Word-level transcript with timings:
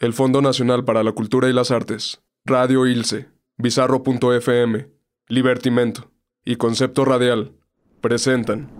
El 0.00 0.12
Fondo 0.12 0.40
Nacional 0.40 0.84
para 0.84 1.02
la 1.02 1.10
Cultura 1.10 1.48
y 1.48 1.52
las 1.52 1.72
Artes, 1.72 2.22
Radio 2.44 2.86
Ilse, 2.86 3.26
Bizarro.fm, 3.56 4.88
Libertimento 5.26 6.12
y 6.44 6.54
Concepto 6.54 7.04
Radial 7.04 7.50
presentan. 8.00 8.70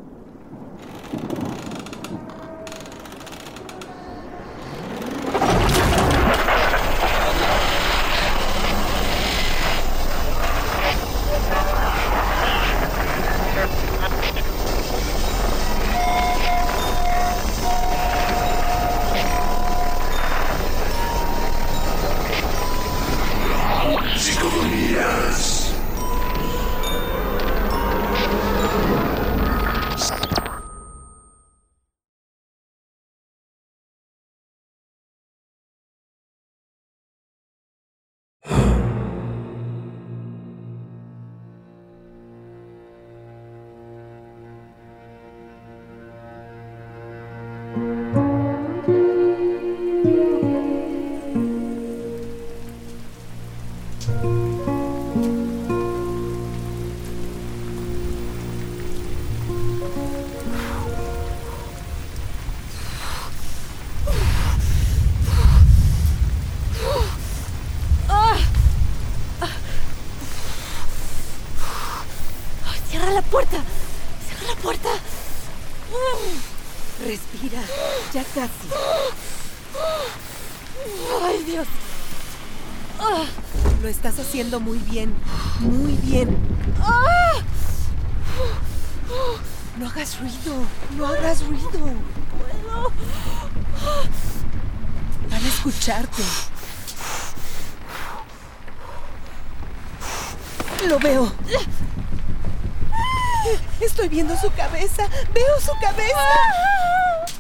Estoy 103.98 104.10
viendo 104.10 104.36
su 104.36 104.48
cabeza. 104.52 105.08
Veo 105.34 105.60
su 105.60 105.72
cabeza. 105.80 106.14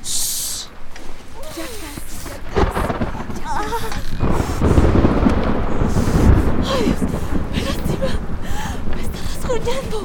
Shh. 0.02 0.66
Ya 1.56 1.62
casi, 1.62 2.18
ya 3.38 3.52
Ay, 6.66 6.82
Dios. 6.82 6.98
Me 7.52 7.62
lastima. 7.62 8.10
Me 8.96 9.02
está 9.02 9.18
rasguñando. 9.22 9.98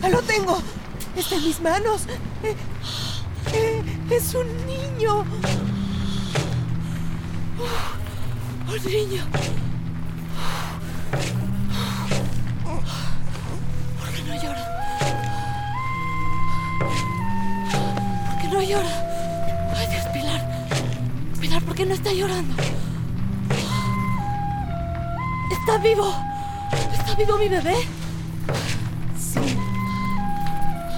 casi. 0.00 0.08
Lo 0.08 0.22
tengo. 0.22 0.62
Está 1.14 1.34
en 1.34 1.44
mis 1.44 1.60
manos. 1.60 2.06
Eh, 2.42 2.56
eh, 3.52 3.82
es 4.08 4.34
un 4.34 4.66
niño. 4.66 5.26
Un 8.66 8.82
niño. 8.90 9.26
Llora? 18.70 19.72
Ay, 19.76 19.86
Dios, 19.88 20.04
Pilar. 20.12 20.40
Pilar, 21.40 21.62
¿por 21.62 21.74
qué 21.74 21.86
no 21.86 21.94
está 21.94 22.12
llorando? 22.12 22.54
¿Está 25.50 25.78
vivo? 25.78 26.14
¿Está 26.92 27.14
vivo 27.16 27.38
mi 27.38 27.48
bebé? 27.48 27.76
Sí. 29.18 29.40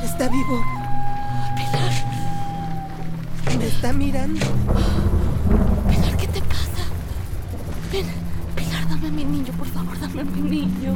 Está 0.04 0.28
vivo. 0.28 0.62
Pilar, 1.56 1.92
Me 3.58 3.66
está 3.66 3.92
mirando. 3.92 4.46
Pilar, 5.88 6.16
¿qué 6.18 6.26
te 6.26 6.42
pasa? 6.42 6.82
Ven, 7.90 8.06
Pilar, 8.54 8.88
dame 8.88 9.08
a 9.08 9.12
mi 9.12 9.24
niño, 9.24 9.52
por 9.54 9.66
favor, 9.68 9.98
dame 9.98 10.20
a 10.20 10.24
mi 10.24 10.42
niño. 10.42 10.94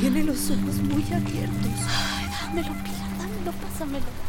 Tiene 0.00 0.24
los 0.24 0.50
ojos 0.50 0.76
muy 0.82 1.04
abiertos. 1.04 1.72
Ay, 1.88 2.26
dámelo, 2.40 2.72
Pilar, 2.84 3.10
dámelo, 3.18 3.52
pásamelo. 3.62 4.27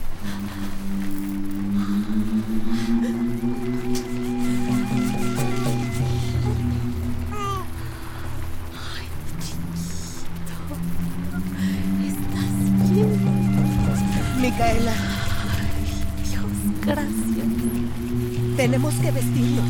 Micaela, 14.41 14.93
Dios, 16.29 16.43
gracias. 16.85 17.19
tenemos 18.57 18.93
que 18.95 19.11
vestirlo. 19.11 19.61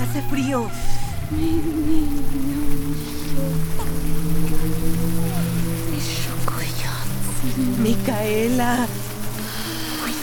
Hace 0.00 0.22
frío. 0.22 0.68
Mi 1.30 1.52
niño. 1.52 2.77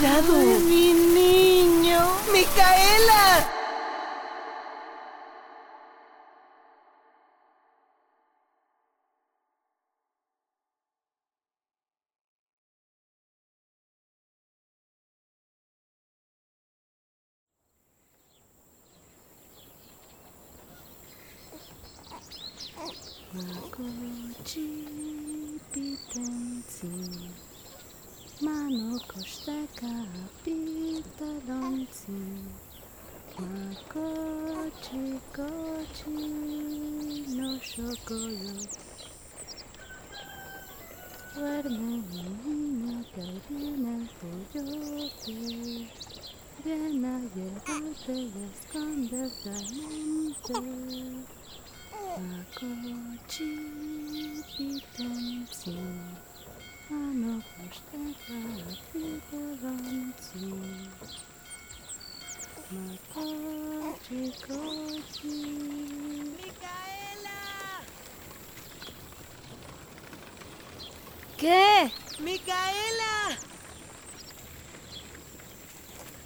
Cuidado. 0.06 0.36
Ay, 0.38 0.60
mi 0.70 0.94
niño. 0.94 2.00
Micaela. 2.32 3.56
Mano 28.42 29.00
košteka 29.08 29.92
pitalonci. 30.44 32.20
Makoci 33.40 35.04
koci 35.36 36.16
no 37.38 37.50
šokojo. 37.70 38.56
Duerme 41.36 41.92
mi 42.10 42.24
niña 42.44 42.98
que 43.14 43.22
ahí 43.22 43.42
viene 43.50 43.92
el 43.96 44.08
coyote. 44.20 45.36
Viene 46.64 47.08
a 47.08 47.20
llevarte 47.36 48.14
y 48.14 48.34
a 48.36 48.46
esconderte 48.52 49.50
al 49.50 49.68
monte. 49.80 50.56
Makoci 52.28 53.50
pitenci, 54.58 55.76
mano 55.76 55.76
košteka 55.76 56.35
¿Qué? 71.38 71.92
Micaela. 72.20 73.38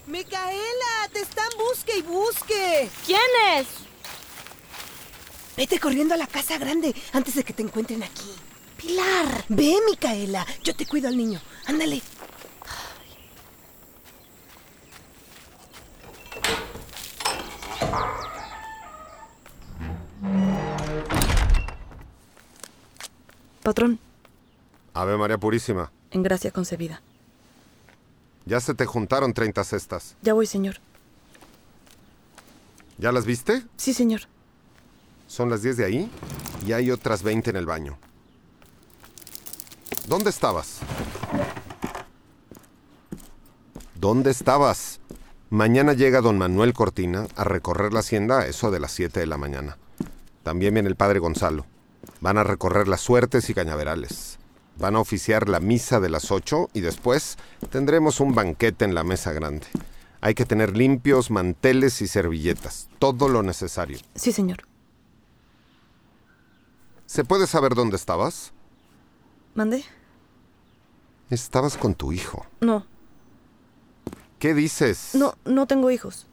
Micaela, 0.07 1.09
te 1.11 1.19
están 1.21 1.49
busque 1.57 1.97
y 1.97 2.01
busque. 2.01 2.89
¿Quién 3.05 3.19
es? 3.55 3.67
Vete 5.57 5.79
corriendo 5.79 6.13
a 6.13 6.17
la 6.17 6.27
casa 6.27 6.57
grande 6.57 6.95
antes 7.11 7.35
de 7.35 7.43
que 7.43 7.53
te 7.53 7.63
encuentren 7.63 8.03
aquí. 8.03 8.48
Pilar. 8.79 9.45
Ve, 9.49 9.75
Micaela. 9.89 10.45
Yo 10.63 10.73
te 10.75 10.85
cuido 10.85 11.07
al 11.09 11.17
niño. 11.17 11.39
Ándale. 11.67 12.01
Patrón, 23.63 23.99
Ave 24.93 25.17
María 25.17 25.37
Purísima. 25.37 25.91
en 26.11 26.23
gracia 26.23 26.51
concebida. 26.51 27.01
Ya 28.45 28.59
se 28.59 28.73
te 28.73 28.85
juntaron 28.85 29.33
30 29.33 29.63
cestas. 29.63 30.15
Ya 30.21 30.33
voy, 30.33 30.47
señor. 30.47 30.77
¿Ya 32.97 33.11
las 33.11 33.25
viste? 33.25 33.63
Sí, 33.77 33.93
señor. 33.93 34.21
Son 35.27 35.49
las 35.49 35.61
10 35.61 35.77
de 35.77 35.85
ahí 35.85 36.11
y 36.65 36.71
hay 36.73 36.89
otras 36.89 37.21
20 37.21 37.51
en 37.51 37.55
el 37.57 37.65
baño. 37.67 37.97
¿Dónde 40.09 40.31
estabas? 40.31 40.79
¿Dónde 43.93 44.31
estabas? 44.31 45.01
Mañana 45.51 45.93
llega 45.93 46.21
don 46.21 46.39
Manuel 46.39 46.73
Cortina 46.73 47.27
a 47.35 47.43
recorrer 47.43 47.93
la 47.93 47.99
hacienda 47.99 48.39
a 48.39 48.47
eso 48.47 48.71
de 48.71 48.79
las 48.79 48.91
7 48.93 49.19
de 49.19 49.27
la 49.27 49.37
mañana. 49.37 49.77
También 50.41 50.73
viene 50.73 50.89
el 50.89 50.95
padre 50.95 51.19
Gonzalo. 51.19 51.67
Van 52.21 52.39
a 52.39 52.43
recorrer 52.43 52.87
las 52.87 53.01
suertes 53.01 53.51
y 53.51 53.53
cañaverales. 53.53 54.39
Van 54.79 54.95
a 54.95 54.99
oficiar 54.99 55.47
la 55.47 55.59
misa 55.59 55.99
de 55.99 56.09
las 56.09 56.31
8 56.31 56.71
y 56.73 56.81
después 56.81 57.37
tendremos 57.69 58.19
un 58.19 58.33
banquete 58.33 58.85
en 58.85 58.95
la 58.95 59.03
mesa 59.03 59.31
grande. 59.31 59.67
Hay 60.21 60.33
que 60.33 60.45
tener 60.45 60.75
limpios 60.75 61.29
manteles 61.29 62.01
y 62.01 62.07
servilletas, 62.07 62.89
todo 62.97 63.29
lo 63.29 63.43
necesario. 63.43 63.99
Sí, 64.15 64.31
señor. 64.31 64.63
¿Se 67.05 67.23
puede 67.23 67.45
saber 67.45 67.75
dónde 67.75 67.95
estabas? 67.95 68.53
¿Mande? 69.53 69.85
Estabas 71.29 71.77
con 71.77 71.95
tu 71.95 72.11
hijo. 72.11 72.45
No, 72.59 72.85
¿Qué 74.39 74.53
dices? 74.53 75.11
no, 75.13 75.35
no 75.45 75.67
tengo 75.67 75.91
hijos. 75.91 76.25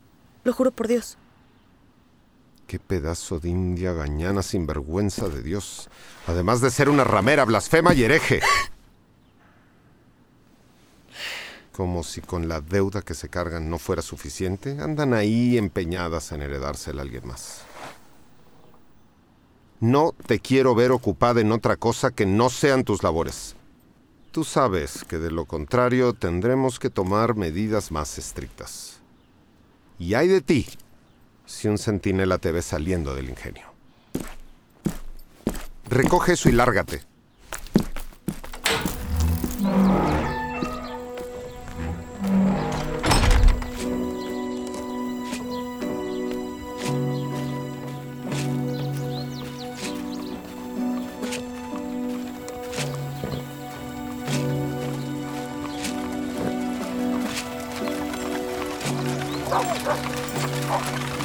Lo 0.45 0.53
juro 0.53 0.71
por 0.71 0.87
Dios. 0.87 1.19
Qué 2.67 2.79
pedazo 2.79 3.39
de 3.41 3.49
india 3.49 3.93
gañana 3.93 4.43
sin 4.43 4.67
vergüenza 4.67 5.29
de 5.29 5.43
Dios. 5.43 5.89
Además 6.27 6.61
de 6.61 6.71
ser 6.71 6.89
una 6.89 7.05
ramera, 7.05 7.45
blasfema 7.45 7.95
y 7.95 8.05
hereje. 8.05 8.41
Como 11.73 12.03
si 12.03 12.21
con 12.23 12.49
la 12.49 12.61
deuda 12.61 13.03
que 13.03 13.15
se 13.15 13.29
cargan 13.29 13.69
no 13.69 13.79
fuera 13.79 14.03
suficiente, 14.03 14.81
andan 14.81 15.13
ahí 15.13 15.59
empeñadas 15.59 16.33
en 16.33 16.43
heredársela 16.43 17.03
a 17.03 17.05
alguien 17.05 17.27
más. 17.27 17.63
No 19.79 20.15
te 20.27 20.41
quiero 20.41 20.75
ver 20.75 20.91
ocupada 20.91 21.41
en 21.41 21.53
otra 21.53 21.77
cosa 21.77 22.11
que 22.13 22.25
no 22.25 22.51
sean 22.51 22.83
tus 22.83 23.03
labores. 23.03 23.57
Tú 24.37 24.45
sabes 24.45 25.03
que 25.09 25.19
de 25.19 25.31
lo 25.31 25.47
contrario 25.47 26.13
tendremos 26.13 26.79
que 26.79 26.91
tomar 26.91 27.37
medidas 27.37 27.91
más 27.91 28.19
estrictas. 28.19 29.01
Y 29.99 30.13
hay 30.13 30.29
de 30.29 30.43
ti 30.43 30.67
si 31.47 31.69
un 31.69 31.79
centinela 31.79 32.37
te 32.37 32.53
ve 32.53 32.61
saliendo 32.61 33.15
del 33.15 33.31
ingenio. 33.31 33.65
Recoge 35.89 36.35
eso 36.35 36.51
y 36.51 36.53
lárgate. 36.53 37.01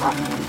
¿Qué 0.02 0.41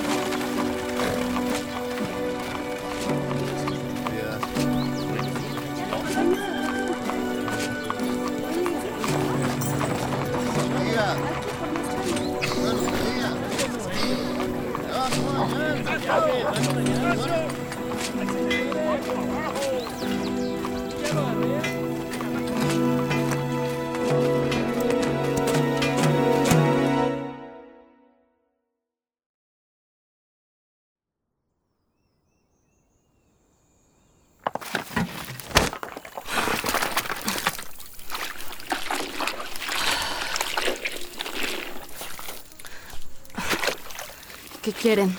quieren? 44.84 45.18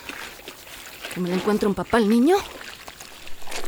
¿Que 1.14 1.20
me 1.20 1.30
le 1.30 1.36
encuentre 1.36 1.66
un 1.66 1.74
papá 1.74 1.96
al 1.96 2.06
niño? 2.06 2.36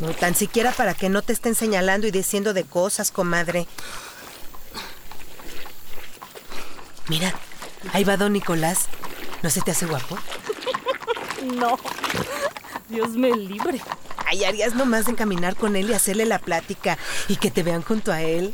No, 0.00 0.12
tan 0.12 0.34
siquiera 0.34 0.70
para 0.72 0.92
que 0.92 1.08
no 1.08 1.22
te 1.22 1.32
estén 1.32 1.54
señalando 1.54 2.06
y 2.06 2.10
diciendo 2.10 2.52
de 2.52 2.64
cosas, 2.64 3.10
comadre. 3.10 3.66
Mira, 7.08 7.34
ahí 7.94 8.04
va 8.04 8.18
don 8.18 8.34
Nicolás. 8.34 8.88
¿No 9.42 9.48
se 9.48 9.62
te 9.62 9.70
hace 9.70 9.86
guapo? 9.86 10.18
No. 11.42 11.78
Dios 12.88 13.10
me 13.10 13.30
libre. 13.30 13.80
Ay, 14.26 14.44
harías 14.44 14.74
nomás 14.74 15.04
de 15.04 15.14
caminar 15.14 15.54
con 15.54 15.76
él 15.76 15.90
y 15.90 15.94
hacerle 15.94 16.26
la 16.26 16.40
plática 16.40 16.98
y 17.28 17.36
que 17.36 17.52
te 17.52 17.62
vean 17.62 17.82
junto 17.82 18.10
a 18.10 18.22
él. 18.22 18.52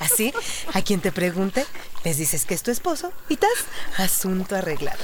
Así, 0.00 0.34
a 0.74 0.82
quien 0.82 1.00
te 1.00 1.10
pregunte, 1.10 1.64
les 2.04 2.18
dices 2.18 2.44
que 2.44 2.54
es 2.54 2.62
tu 2.62 2.70
esposo 2.70 3.12
y 3.30 3.36
tas, 3.36 3.50
asunto 3.96 4.56
arreglado. 4.56 5.02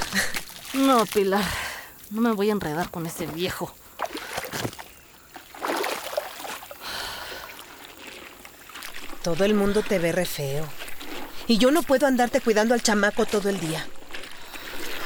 No, 0.74 1.04
Pilar. 1.06 1.44
No 2.10 2.20
me 2.20 2.32
voy 2.32 2.48
a 2.48 2.52
enredar 2.52 2.90
con 2.90 3.06
ese 3.06 3.26
viejo. 3.26 3.74
Todo 9.22 9.44
el 9.44 9.54
mundo 9.54 9.82
te 9.82 9.98
ve 9.98 10.12
re 10.12 10.26
feo. 10.26 10.66
Y 11.46 11.58
yo 11.58 11.70
no 11.70 11.82
puedo 11.82 12.06
andarte 12.06 12.40
cuidando 12.40 12.74
al 12.74 12.82
chamaco 12.82 13.26
todo 13.26 13.48
el 13.48 13.60
día. 13.60 13.86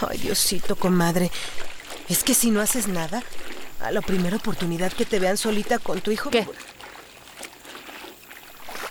Ay, 0.09 0.19
Diosito, 0.19 0.77
comadre. 0.77 1.31
Es 2.09 2.23
que 2.23 2.35
si 2.35 2.50
no 2.50 2.61
haces 2.61 2.88
nada, 2.88 3.23
a 3.81 3.90
la 3.90 4.00
primera 4.00 4.37
oportunidad 4.37 4.93
que 4.93 5.05
te 5.05 5.19
vean 5.19 5.37
solita 5.37 5.79
con 5.79 6.00
tu 6.00 6.11
hijo. 6.11 6.31
¿Qué? 6.31 6.47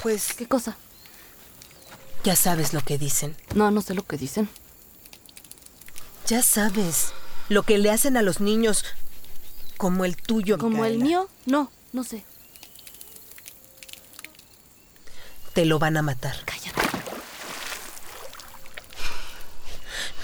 Pues 0.01 0.33
¿Qué 0.33 0.47
cosa? 0.47 0.77
ya 2.23 2.35
sabes 2.35 2.73
lo 2.73 2.81
que 2.81 2.97
dicen. 2.97 3.35
No, 3.53 3.69
no 3.69 3.81
sé 3.81 3.93
lo 3.93 4.03
que 4.03 4.17
dicen. 4.17 4.49
Ya 6.27 6.41
sabes 6.41 7.13
lo 7.49 7.63
que 7.63 7.77
le 7.77 7.91
hacen 7.91 8.17
a 8.17 8.21
los 8.21 8.39
niños, 8.41 8.83
como 9.77 10.05
el 10.05 10.15
tuyo. 10.17 10.57
¿Como 10.57 10.85
el 10.85 10.97
mío? 10.99 11.29
No, 11.45 11.71
no 11.93 12.03
sé. 12.03 12.25
Te 15.53 15.65
lo 15.65 15.79
van 15.79 15.97
a 15.97 16.01
matar. 16.01 16.35
Cállate. 16.45 16.81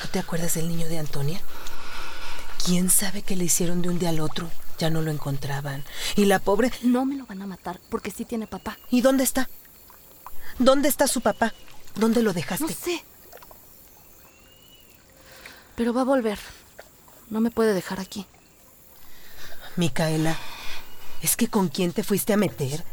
¿No 0.04 0.10
te 0.12 0.20
acuerdas 0.20 0.56
del 0.56 0.68
niño 0.68 0.88
de 0.88 0.98
Antonia? 1.00 1.40
¿Quién 2.66 2.90
sabe 2.90 3.22
qué 3.22 3.36
le 3.36 3.46
hicieron 3.46 3.82
de 3.82 3.90
un 3.90 4.00
día 4.00 4.10
al 4.10 4.20
otro? 4.20 4.50
Ya 4.78 4.90
no 4.90 5.02
lo 5.02 5.12
encontraban. 5.12 5.84
Y 6.16 6.26
la 6.26 6.40
pobre... 6.40 6.72
No 6.82 7.06
me 7.06 7.16
lo 7.16 7.26
van 7.28 7.42
a 7.42 7.46
matar 7.48 7.80
porque 7.90 8.12
sí 8.12 8.26
tiene 8.26 8.48
papá. 8.48 8.78
¿Y 8.90 9.02
dónde 9.02 9.24
está? 9.24 9.50
¿Dónde 10.58 10.90
está 10.90 11.08
su 11.08 11.22
papá? 11.22 11.54
¿Dónde 11.96 12.22
lo 12.24 12.32
No 12.32 12.34
dejaste? 12.34 12.74
sé. 12.74 13.04
Pero 15.82 15.96
va 15.96 16.02
a 16.02 16.04
volver. 16.04 16.38
No 17.32 17.42
me 17.42 17.50
puede 17.50 17.74
dejar 17.74 18.00
aquí. 18.00 18.28
Micaela, 19.78 20.38
¿es 21.24 21.36
que 21.36 21.48
con 21.48 21.70
quién 21.70 21.92
te 21.92 22.04
fuiste 22.04 22.34
a 22.34 22.38
meter? 22.38 22.86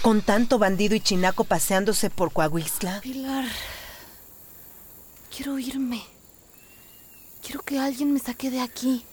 Con 0.00 0.22
tanto 0.22 0.56
bandido 0.56 0.94
y 0.94 1.00
chinaco 1.00 1.42
paseándose 1.42 2.08
por 2.08 2.32
Coahuistla. 2.32 3.00
Pilar. 3.00 3.46
Quiero 5.34 5.58
irme. 5.58 6.04
Quiero 7.42 7.62
que 7.62 7.80
alguien 7.80 8.12
me 8.12 8.20
saque 8.20 8.48
de 8.52 8.60
aquí. 8.60 9.04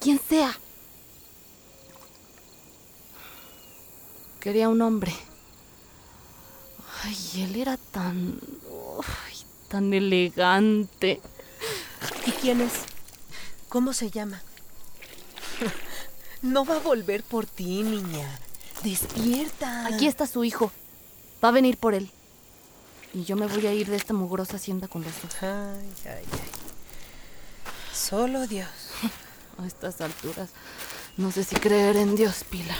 Quien 0.00 0.18
sea. 0.18 0.58
Quería 4.40 4.70
un 4.70 4.80
hombre. 4.80 5.12
Ay, 7.04 7.44
él 7.44 7.56
era 7.56 7.76
tan. 7.76 8.40
tan 9.68 9.92
elegante. 9.92 11.20
¿Y 12.26 12.32
quién 12.32 12.60
es? 12.60 12.72
¿Cómo 13.68 13.92
se 13.92 14.10
llama? 14.10 14.42
No 16.42 16.64
va 16.64 16.76
a 16.76 16.80
volver 16.80 17.22
por 17.22 17.46
ti, 17.46 17.82
niña. 17.82 18.28
Despierta. 18.82 19.86
Aquí 19.86 20.06
está 20.06 20.26
su 20.26 20.44
hijo. 20.44 20.72
Va 21.42 21.48
a 21.48 21.52
venir 21.52 21.76
por 21.76 21.94
él. 21.94 22.10
Y 23.14 23.24
yo 23.24 23.36
me 23.36 23.46
voy 23.46 23.66
a 23.66 23.72
ir 23.72 23.88
de 23.88 23.96
esta 23.96 24.14
mugrosa 24.14 24.56
hacienda 24.56 24.88
con 24.88 25.02
los 25.02 25.12
dos. 25.22 25.42
Ay, 25.42 25.92
ay, 26.04 26.24
ay. 26.32 26.50
Solo 27.92 28.46
Dios. 28.46 28.68
A 29.58 29.66
estas 29.66 30.00
alturas, 30.00 30.48
no 31.18 31.30
sé 31.30 31.44
si 31.44 31.56
creer 31.56 31.96
en 31.96 32.16
Dios, 32.16 32.42
Pilar. 32.48 32.76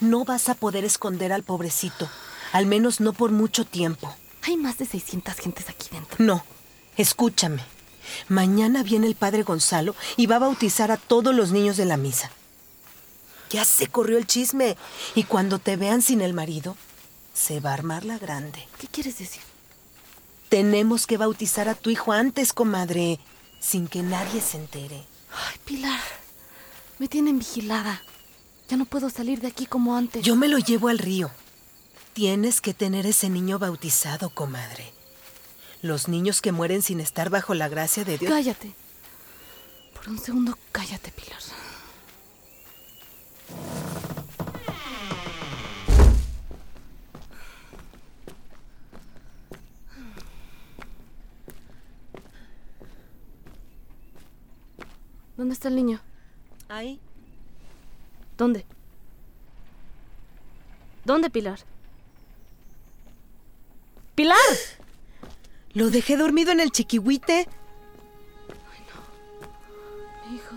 No 0.00 0.24
vas 0.24 0.48
a 0.48 0.54
poder 0.54 0.84
esconder 0.84 1.32
al 1.32 1.42
pobrecito, 1.42 2.08
al 2.52 2.66
menos 2.66 3.00
no 3.00 3.12
por 3.12 3.30
mucho 3.32 3.64
tiempo. 3.64 4.14
Hay 4.42 4.56
más 4.56 4.78
de 4.78 4.86
600 4.86 5.34
gentes 5.34 5.68
aquí 5.68 5.88
dentro. 5.90 6.16
No, 6.24 6.44
escúchame. 6.96 7.62
Mañana 8.28 8.82
viene 8.82 9.06
el 9.06 9.16
padre 9.16 9.42
Gonzalo 9.42 9.94
y 10.16 10.26
va 10.26 10.36
a 10.36 10.40
bautizar 10.40 10.90
a 10.90 10.96
todos 10.96 11.34
los 11.34 11.52
niños 11.52 11.76
de 11.76 11.84
la 11.84 11.96
misa. 11.96 12.30
Ya 13.50 13.64
se 13.64 13.88
corrió 13.88 14.18
el 14.18 14.26
chisme 14.26 14.76
y 15.14 15.24
cuando 15.24 15.58
te 15.58 15.76
vean 15.76 16.02
sin 16.02 16.20
el 16.20 16.34
marido, 16.34 16.76
se 17.34 17.60
va 17.60 17.70
a 17.70 17.74
armar 17.74 18.04
la 18.04 18.18
grande. 18.18 18.66
¿Qué 18.78 18.86
quieres 18.88 19.18
decir? 19.18 19.42
Tenemos 20.48 21.06
que 21.06 21.16
bautizar 21.16 21.68
a 21.68 21.74
tu 21.74 21.90
hijo 21.90 22.12
antes, 22.12 22.52
comadre, 22.52 23.20
sin 23.60 23.88
que 23.88 24.02
nadie 24.02 24.40
se 24.40 24.56
entere. 24.56 25.04
Ay, 25.32 25.58
Pilar, 25.64 26.00
me 26.98 27.08
tienen 27.08 27.38
vigilada. 27.38 28.02
Ya 28.68 28.76
no 28.76 28.84
puedo 28.84 29.08
salir 29.08 29.40
de 29.40 29.48
aquí 29.48 29.64
como 29.64 29.96
antes. 29.96 30.22
Yo 30.22 30.36
me 30.36 30.46
lo 30.46 30.58
llevo 30.58 30.88
al 30.88 30.98
río. 30.98 31.30
Tienes 32.12 32.60
que 32.60 32.74
tener 32.74 33.06
ese 33.06 33.30
niño 33.30 33.58
bautizado, 33.58 34.28
comadre. 34.28 34.92
Los 35.80 36.08
niños 36.08 36.42
que 36.42 36.52
mueren 36.52 36.82
sin 36.82 37.00
estar 37.00 37.30
bajo 37.30 37.54
la 37.54 37.68
gracia 37.68 38.04
de 38.04 38.18
Dios. 38.18 38.30
Cállate. 38.30 38.74
Por 39.94 40.10
un 40.10 40.18
segundo, 40.18 40.58
cállate, 40.70 41.10
Pilar. 41.12 41.38
¿Dónde 55.38 55.54
está 55.54 55.68
el 55.68 55.76
niño? 55.76 56.00
Ahí. 56.68 57.00
¿Dónde? 58.38 58.64
¿Dónde, 61.04 61.28
Pilar? 61.28 61.58
¡Pilar! 64.14 64.38
Lo 65.72 65.90
dejé 65.90 66.16
dormido 66.16 66.52
en 66.52 66.60
el 66.60 66.70
chiquihuite. 66.70 67.48
Mi 70.28 70.36
hijo. 70.36 70.54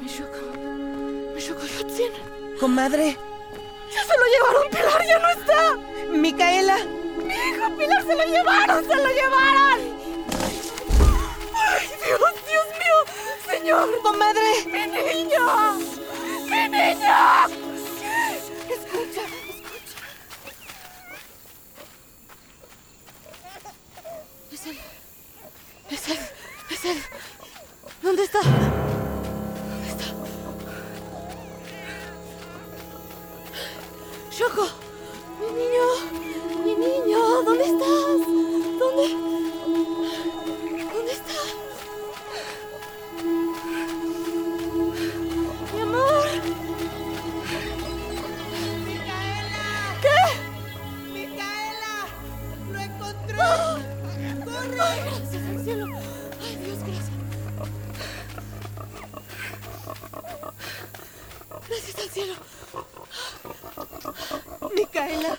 Mi 0.00 0.08
Shoko. 0.08 0.56
Mi 1.34 1.40
Shokoyotzin. 1.40 2.58
Comadre, 2.58 3.16
¡Ya 3.94 4.02
se 4.02 4.18
lo 4.18 4.26
llevaron, 4.26 4.68
Pilar! 4.70 5.06
¡Ya 5.06 5.18
no 5.20 5.28
está! 5.28 5.76
Micaela. 6.10 6.78
¡Mi 7.24 7.34
hijo, 7.34 7.76
Pilar! 7.78 8.02
¡Se 8.04 8.14
lo 8.16 8.24
llevaron! 8.24 8.84
¡Se 8.84 8.96
lo 8.96 9.08
llevaron! 9.08 9.80
¡Ay, 11.54 11.86
Dios, 12.04 12.20
Dios 12.48 12.66
mío! 12.80 12.98
¡Señor! 13.48 14.02
Comadre. 14.02 14.64
¡Mi 14.66 14.86
niño! 14.88 16.05
¡Mi 16.48 16.68
niño! 16.68 17.16
Escucha, 18.68 19.22
escucha. 19.48 19.98
Es 24.52 24.66
él. 24.66 24.78
Es 25.90 26.08
él. 26.08 26.18
Es 26.70 26.84
él. 26.84 27.02
¿Dónde 28.02 28.22
está? 28.22 28.40
¿Dónde 28.42 29.88
está? 29.88 30.04
Shoko. 34.30 34.66
Mi 35.40 35.48
niño. 35.58 35.86
Mi 36.64 36.74
niño. 36.74 37.42
¿Dónde 37.42 37.64
estás? 37.64 38.20
¿Dónde? 38.78 39.08
¿Dónde 39.08 39.35
Micaela. 64.96 65.38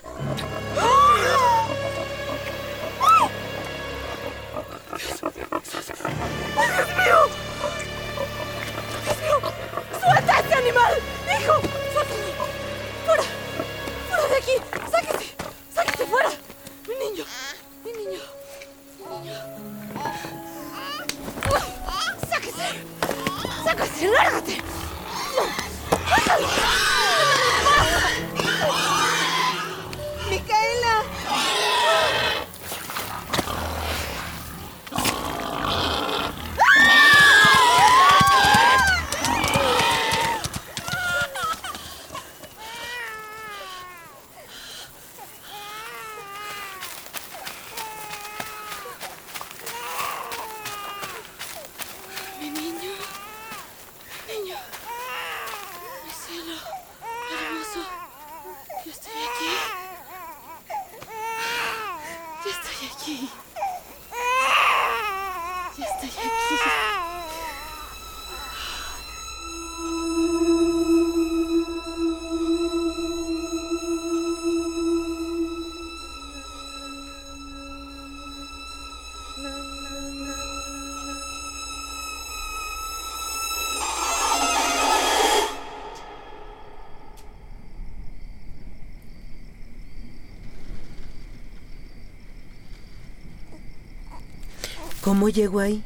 ¿Cómo 95.08 95.30
llegó 95.30 95.60
ahí? 95.60 95.82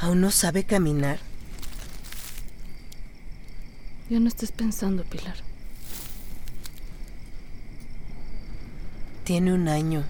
¿Aún 0.00 0.20
no 0.20 0.30
sabe 0.30 0.62
caminar? 0.62 1.18
Ya 4.08 4.20
no 4.20 4.28
estés 4.28 4.52
pensando, 4.52 5.02
Pilar. 5.02 5.38
Tiene 9.24 9.54
un 9.54 9.66
año. 9.66 10.04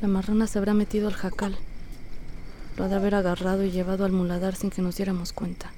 La 0.00 0.08
marrana 0.08 0.46
se 0.46 0.58
habrá 0.58 0.72
metido 0.72 1.08
al 1.08 1.14
jacal. 1.14 1.58
Lo 2.78 2.84
ha 2.84 2.88
de 2.88 2.94
haber 2.94 3.14
agarrado 3.14 3.62
y 3.62 3.70
llevado 3.70 4.06
al 4.06 4.12
muladar 4.12 4.56
sin 4.56 4.70
que 4.70 4.80
nos 4.80 4.96
diéramos 4.96 5.34
cuenta. 5.34 5.70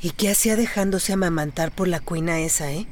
¿Y 0.00 0.10
qué 0.10 0.30
hacía 0.30 0.56
dejándose 0.56 1.12
amamantar 1.12 1.72
por 1.72 1.88
la 1.88 2.00
cuina 2.00 2.38
esa, 2.40 2.70
eh? 2.70 2.86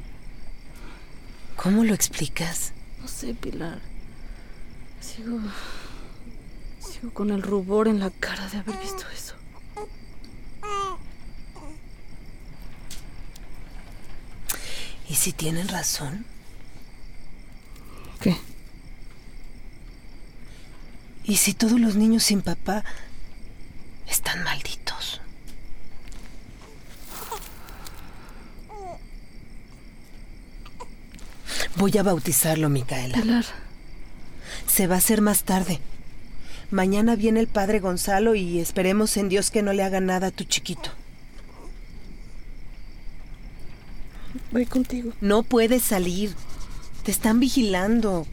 ¿Cómo 1.55 1.83
lo 1.83 1.93
explicas? 1.93 2.73
No 3.01 3.07
sé, 3.07 3.33
Pilar. 3.33 3.79
Sigo. 4.99 5.39
Sigo 6.79 7.13
con 7.13 7.31
el 7.31 7.41
rubor 7.41 7.87
en 7.87 7.99
la 7.99 8.09
cara 8.09 8.47
de 8.49 8.57
haber 8.57 8.77
visto 8.79 9.03
eso. 9.13 9.35
¿Y 15.09 15.15
si 15.15 15.31
tienen 15.31 15.69
razón? 15.69 16.25
¿Qué? 18.19 18.35
¿Y 21.23 21.37
si 21.37 21.53
todos 21.53 21.79
los 21.79 21.95
niños 21.95 22.23
sin 22.23 22.41
papá 22.41 22.83
Están 24.07 24.43
malditos. 24.43 24.76
Voy 31.77 31.95
a 31.97 32.03
bautizarlo, 32.03 32.69
Micaela. 32.69 33.21
Pilar, 33.21 33.45
Se 34.67 34.87
va 34.87 34.95
a 34.95 34.97
hacer 34.97 35.21
más 35.21 35.43
tarde. 35.43 35.79
Mañana 36.71 37.15
viene 37.15 37.39
el 37.39 37.47
padre 37.47 37.79
Gonzalo 37.79 38.33
y 38.35 38.59
esperemos 38.59 39.15
en 39.15 39.29
Dios 39.29 39.51
que 39.51 39.61
no 39.61 39.73
le 39.73 39.83
haga 39.83 40.01
nada 40.01 40.27
a 40.27 40.31
tu 40.31 40.43
chiquito. 40.43 40.89
voy 44.51 44.65
contigo. 44.65 45.13
No 45.21 45.43
puedes 45.43 45.83
salir. 45.83 46.33
Te 47.03 47.11
están 47.11 47.39
vigilando. 47.39 48.25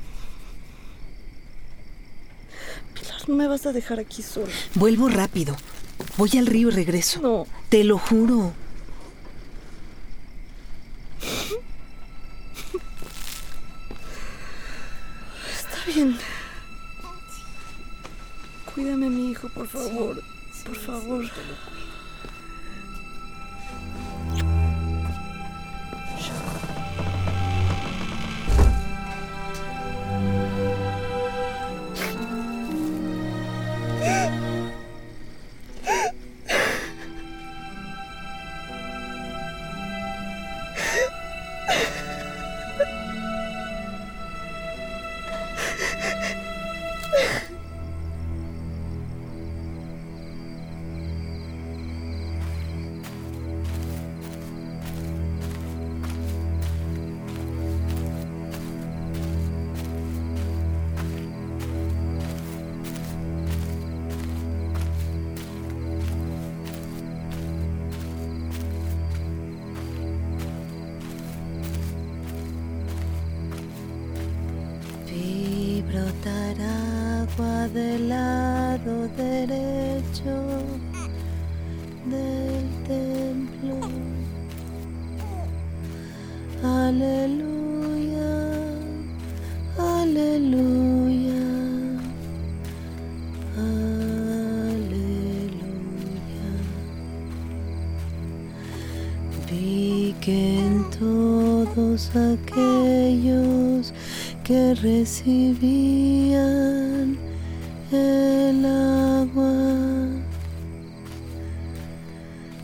Pilar, 2.94 3.28
no 3.28 3.36
me 3.36 3.46
vas 3.46 3.66
a 3.66 3.72
dejar 3.72 4.00
aquí 4.00 4.22
sola. 4.22 4.52
Vuelvo 4.74 5.08
rápido. 5.08 5.54
Voy 6.16 6.30
al 6.38 6.46
río 6.46 6.68
y 6.68 6.72
regreso. 6.72 7.20
No. 7.20 7.46
Te 7.68 7.84
lo 7.84 7.98
juro. 7.98 8.52
Mi 19.74 19.86
hijo, 19.86 20.06
por 20.06 20.13
aquellos 101.94 103.94
que 104.42 104.74
recibían 104.74 106.34
el 107.92 108.66
agua. 108.66 110.08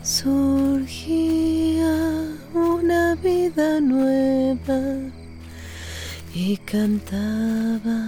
Surgía 0.03 1.95
una 2.53 3.15
vida 3.15 3.79
nueva 3.79 4.81
y 6.33 6.57
cantaba 6.57 8.00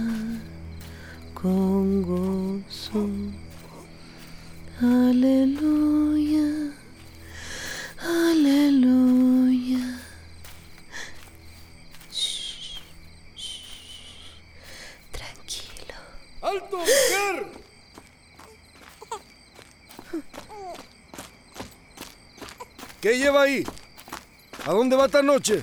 ¿A 24.66 24.72
dónde 24.72 24.96
va 24.96 25.06
esta 25.06 25.22
noche? 25.22 25.62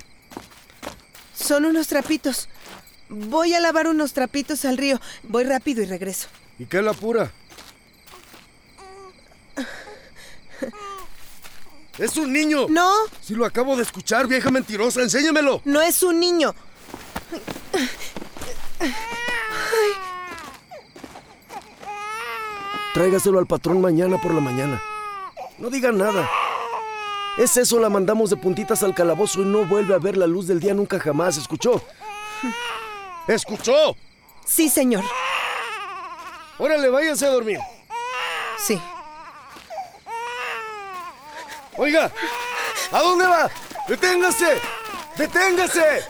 Son 1.34 1.66
unos 1.66 1.88
trapitos. 1.88 2.48
Voy 3.10 3.54
a 3.54 3.60
lavar 3.60 3.88
unos 3.88 4.14
trapitos 4.14 4.64
al 4.66 4.78
río. 4.78 5.00
Voy 5.24 5.44
rápido 5.44 5.82
y 5.82 5.86
regreso. 5.86 6.28
¿Y 6.60 6.66
qué 6.66 6.82
la 6.82 6.94
pura? 6.94 7.32
¡Es 11.98 12.16
un 12.18 12.32
niño! 12.32 12.68
No, 12.70 12.92
Si 13.22 13.36
lo 13.36 13.46
acabo 13.46 13.76
de 13.76 13.84
escuchar, 13.84 14.28
vieja 14.28 14.50
mentirosa, 14.50 15.02
enséñamelo. 15.02 15.62
no 15.66 15.82
es 15.82 16.02
un 16.04 16.20
niño. 16.20 16.56
Tráigaselo 22.94 23.40
al 23.40 23.48
patrón 23.48 23.82
mañana 23.82 24.18
por 24.22 24.34
la 24.34 24.42
mañana. 24.42 24.82
No 25.58 25.70
diga 25.70 25.92
nada. 25.92 26.30
Es 27.38 27.56
eso, 27.58 27.80
la 27.80 27.90
mandamos 27.90 28.30
de 28.30 28.36
puntitas 28.36 28.84
al 28.84 28.94
calabozo 28.94 29.42
y 29.42 29.46
no 29.46 29.66
vuelve 29.66 29.96
a 29.96 30.00
ver 30.00 30.18
la 30.18 30.28
luz 30.28 30.48
del 30.48 30.60
día 30.60 30.74
nunca 30.74 31.00
jamás, 31.00 31.38
¿escuchó? 31.38 31.82
¿Escuchó? 33.28 33.96
Sí, 34.46 34.70
señor. 34.70 35.04
Órale, 36.58 36.90
váyase 36.90 37.26
a 37.26 37.30
dormir. 37.30 37.60
Sí. 38.58 38.80
Oiga, 41.78 42.12
¿a 42.92 43.00
dónde 43.00 43.26
va? 43.26 43.50
¡Deténgase! 43.88 44.60
¡Deténgase! 45.18 46.02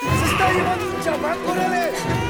¡Se 0.00 0.32
está 0.32 0.52
llevando 0.52 0.86
un 0.86 1.02
chamaco, 1.02 1.52
órale! 1.52 2.21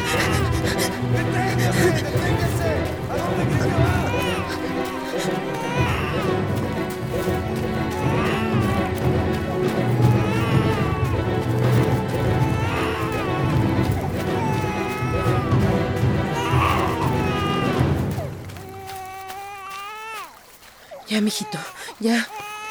Ya, 21.12 21.20
mijito. 21.20 21.58
Ya. 22.00 22.26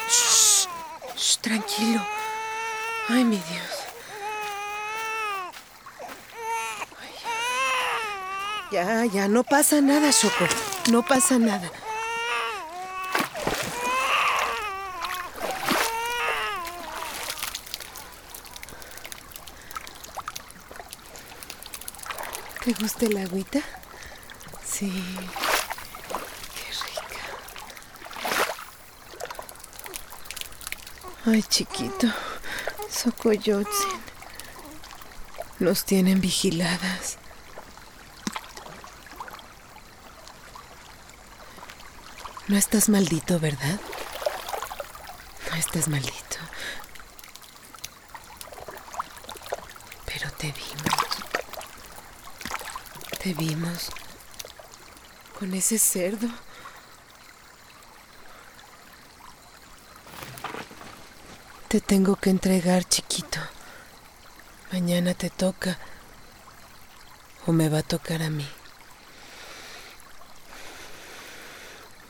Shh, 0.10 0.65
shh, 1.15 1.38
tranquilo. 1.41 2.01
Ay, 3.08 3.23
mi 3.23 3.38
Dios. 3.38 3.73
Ya, 8.71 9.06
ya, 9.06 9.27
no 9.27 9.43
pasa 9.43 9.80
nada, 9.80 10.12
Choco. 10.12 10.47
No 10.89 11.04
pasa 11.04 11.38
nada. 11.38 11.69
¿Te 22.65 22.73
gusta 22.73 23.06
el 23.06 23.17
agüita? 23.17 23.60
Sí. 24.65 24.91
Qué 26.56 26.71
rica. 26.71 27.21
Ay, 31.23 31.43
chiquito. 31.43 32.07
Socoyotzin. 32.89 34.01
Nos 35.60 35.86
tienen 35.86 36.19
vigiladas. 36.19 37.17
No 42.47 42.57
estás 42.57 42.89
maldito, 42.89 43.39
¿verdad? 43.39 43.79
No 45.51 45.55
estás 45.57 45.88
maldito. 45.88 46.38
Pero 50.07 50.31
te 50.31 50.51
vimos. 50.51 51.01
Te 53.21 53.34
vimos. 53.36 53.89
Con 55.38 55.53
ese 55.53 55.77
cerdo. 55.77 56.27
Te 61.71 61.79
tengo 61.79 62.17
que 62.17 62.29
entregar, 62.29 62.84
chiquito. 62.84 63.39
Mañana 64.73 65.13
te 65.13 65.29
toca. 65.29 65.77
O 67.47 67.53
me 67.53 67.69
va 67.69 67.77
a 67.77 67.81
tocar 67.81 68.21
a 68.21 68.29
mí. 68.29 68.45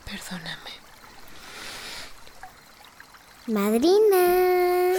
Perdóname. 0.04 0.72
Madrina. 3.46 4.96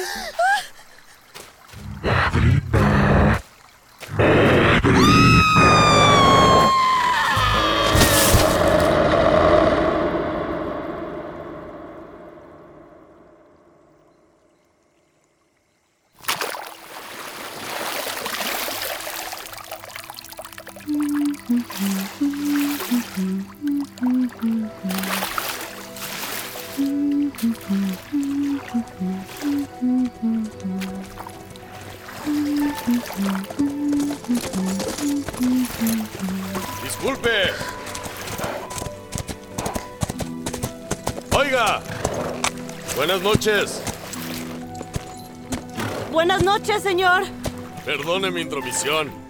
Disculpe. 36.82 37.30
Oiga. 41.36 41.82
Buenas 42.96 43.20
noches. 43.20 43.82
Buenas 46.10 46.42
noches, 46.42 46.82
señor. 46.82 47.24
Perdone 47.84 48.30
mi 48.30 48.40
intromisión. 48.40 49.21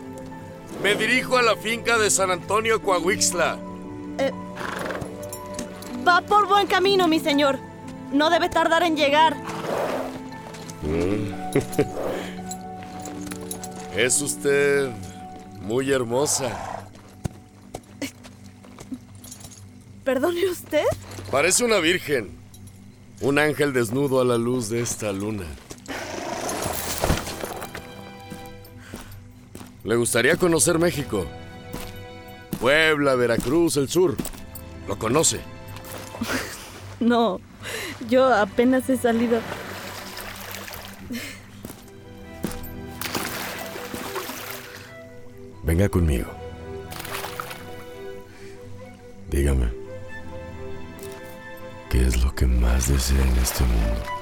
Me 0.82 0.94
dirijo 0.96 1.36
a 1.38 1.42
la 1.42 1.56
finca 1.56 1.96
de 1.96 2.10
San 2.10 2.30
Antonio 2.30 2.82
Coahuixla. 2.82 3.58
Va 6.06 6.20
por 6.22 6.48
buen 6.48 6.66
camino, 6.66 7.06
mi 7.06 7.20
señor. 7.20 7.58
No 8.12 8.30
debe 8.30 8.48
tardar 8.48 8.82
en 8.82 8.96
llegar. 8.96 9.36
Es 13.96 14.22
usted 14.22 14.90
muy 15.60 15.92
hermosa. 15.92 16.50
¿Perdone 20.02 20.48
usted? 20.48 20.84
Parece 21.30 21.62
una 21.64 21.78
virgen. 21.78 22.30
Un 23.20 23.38
ángel 23.38 23.72
desnudo 23.72 24.20
a 24.20 24.24
la 24.24 24.38
luz 24.38 24.68
de 24.70 24.80
esta 24.80 25.12
luna. 25.12 25.44
¿Le 29.92 29.98
gustaría 29.98 30.36
conocer 30.36 30.78
México? 30.78 31.26
Puebla, 32.58 33.14
Veracruz, 33.14 33.76
el 33.76 33.90
sur. 33.90 34.16
¿Lo 34.88 34.98
conoce? 34.98 35.40
No, 36.98 37.40
yo 38.08 38.32
apenas 38.32 38.88
he 38.88 38.96
salido. 38.96 39.40
Venga 45.62 45.90
conmigo. 45.90 46.30
Dígame. 49.30 49.68
¿Qué 51.90 52.06
es 52.06 52.24
lo 52.24 52.34
que 52.34 52.46
más 52.46 52.88
desea 52.88 53.20
en 53.20 53.36
este 53.36 53.64
mundo? 53.64 54.21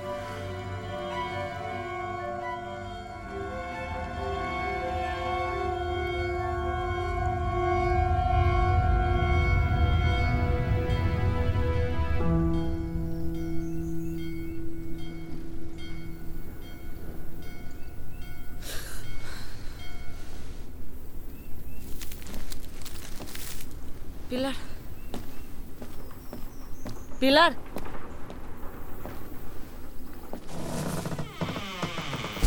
Pilar. 27.21 27.55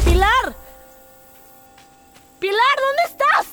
Pilar. 0.04 0.56
Pilar, 2.40 2.78
¿dónde 2.82 3.04
estás? 3.06 3.48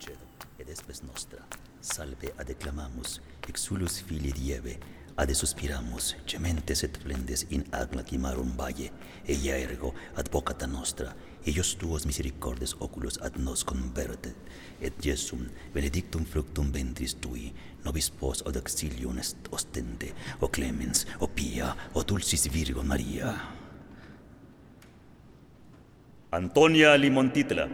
Cedo 0.00 0.18
ed 0.58 0.68
espes 0.68 1.04
nostra, 1.04 1.46
salve 1.80 2.34
adeclamamus, 2.38 3.22
exulus 3.46 4.02
filii 4.02 4.32
dieve, 4.32 4.80
ade 5.16 5.34
suspiramus, 5.36 6.16
gementes 6.26 6.82
et 6.82 6.98
flendes 6.98 7.46
in 7.50 7.64
ad 7.70 7.94
lacrimarum 7.94 8.56
valle, 8.56 8.90
ella 9.24 9.56
ergo 9.56 9.94
advocata 10.16 10.66
nostra, 10.66 11.14
eius 11.46 11.76
tuos 11.78 12.06
misericordes 12.06 12.74
oculos 12.80 13.20
ad 13.22 13.36
nos 13.38 13.64
converte, 13.64 14.34
et 14.80 14.92
Jesum 15.00 15.46
benedictum 15.72 16.24
fructum 16.26 16.72
ventris 16.72 17.14
tui, 17.14 17.52
nobis 17.84 18.10
pos 18.10 18.42
od 18.42 18.56
auxilium 18.56 19.18
est 19.18 19.36
ostende, 19.50 20.12
o 20.40 20.48
clemens, 20.48 21.06
o 21.20 21.28
pia, 21.28 21.76
o 21.94 22.02
dulcis 22.02 22.50
Virgo 22.50 22.82
Maria. 22.82 23.32
Antonia 26.32 26.96
Limontitla, 26.96 27.68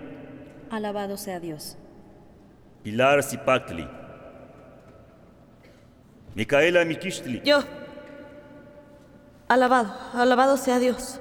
Alabado 0.71 1.17
sea 1.17 1.41
Dios. 1.41 1.77
Pilar 2.83 3.23
Zipactli, 3.23 3.89
Micaela 6.35 6.85
Miquistli, 6.85 7.41
Yo. 7.45 7.61
Alabado, 9.49 9.93
alabado 10.15 10.57
sea 10.57 10.79
Dios. 10.79 11.21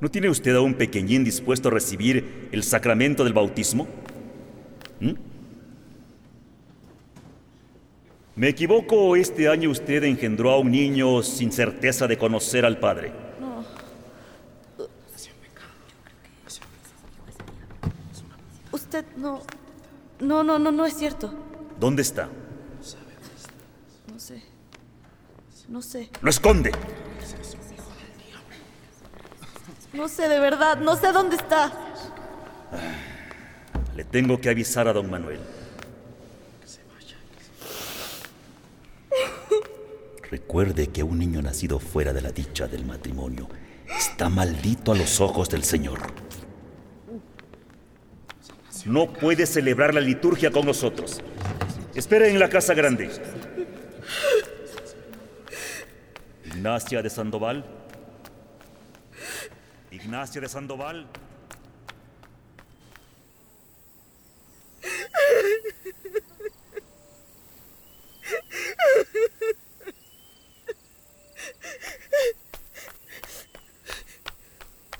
¿No 0.00 0.10
tiene 0.10 0.30
usted 0.30 0.56
a 0.56 0.62
un 0.62 0.74
pequeñín 0.74 1.24
dispuesto 1.24 1.68
a 1.68 1.72
recibir 1.72 2.48
el 2.52 2.62
sacramento 2.62 3.22
del 3.22 3.34
bautismo? 3.34 3.86
¿Mm? 5.00 5.12
¿Me 8.36 8.48
equivoco 8.48 8.96
o 8.96 9.16
este 9.16 9.48
año 9.48 9.68
usted 9.68 10.04
engendró 10.04 10.52
a 10.52 10.58
un 10.58 10.70
niño 10.70 11.22
sin 11.22 11.52
certeza 11.52 12.06
de 12.06 12.16
conocer 12.16 12.64
al 12.64 12.78
Padre? 12.78 13.12
Usted 18.72 19.04
no. 19.16 19.42
No, 20.20 20.42
no, 20.42 20.58
no, 20.58 20.72
no 20.72 20.86
es 20.86 20.96
cierto. 20.96 21.32
¿Dónde 21.78 22.00
está? 22.00 22.28
No 24.10 24.18
sé. 24.18 24.42
No 25.68 25.82
sé. 25.82 26.10
¡Lo 26.22 26.30
esconde! 26.30 26.72
No 29.92 30.08
sé 30.08 30.28
de 30.28 30.38
verdad. 30.38 30.78
No 30.78 30.96
sé 30.96 31.12
dónde 31.12 31.36
está. 31.36 31.72
Le 33.96 34.04
tengo 34.04 34.40
que 34.40 34.48
avisar 34.48 34.86
a 34.88 34.92
don 34.92 35.10
Manuel. 35.10 35.40
Recuerde 40.30 40.86
que 40.88 41.02
un 41.02 41.18
niño 41.18 41.42
nacido 41.42 41.80
fuera 41.80 42.12
de 42.12 42.22
la 42.22 42.30
dicha 42.30 42.68
del 42.68 42.86
matrimonio 42.86 43.48
está 43.88 44.28
maldito 44.28 44.92
a 44.92 44.94
los 44.94 45.20
ojos 45.20 45.48
del 45.48 45.64
Señor. 45.64 45.98
No 48.86 49.12
puede 49.12 49.44
celebrar 49.46 49.92
la 49.92 50.00
liturgia 50.00 50.50
con 50.50 50.64
nosotros. 50.64 51.20
Espere 51.94 52.30
en 52.30 52.38
la 52.38 52.48
casa 52.48 52.72
grande. 52.72 53.10
Ignacia 56.46 57.02
de 57.02 57.10
Sandoval. 57.10 57.79
Ignacia 59.90 60.40
de 60.40 60.48
Sandoval. 60.48 61.08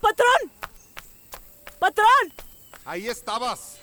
¡Patrón! 0.00 0.53
¡Patrón! 1.79 2.07
Ahí 2.85 3.07
estabas. 3.07 3.79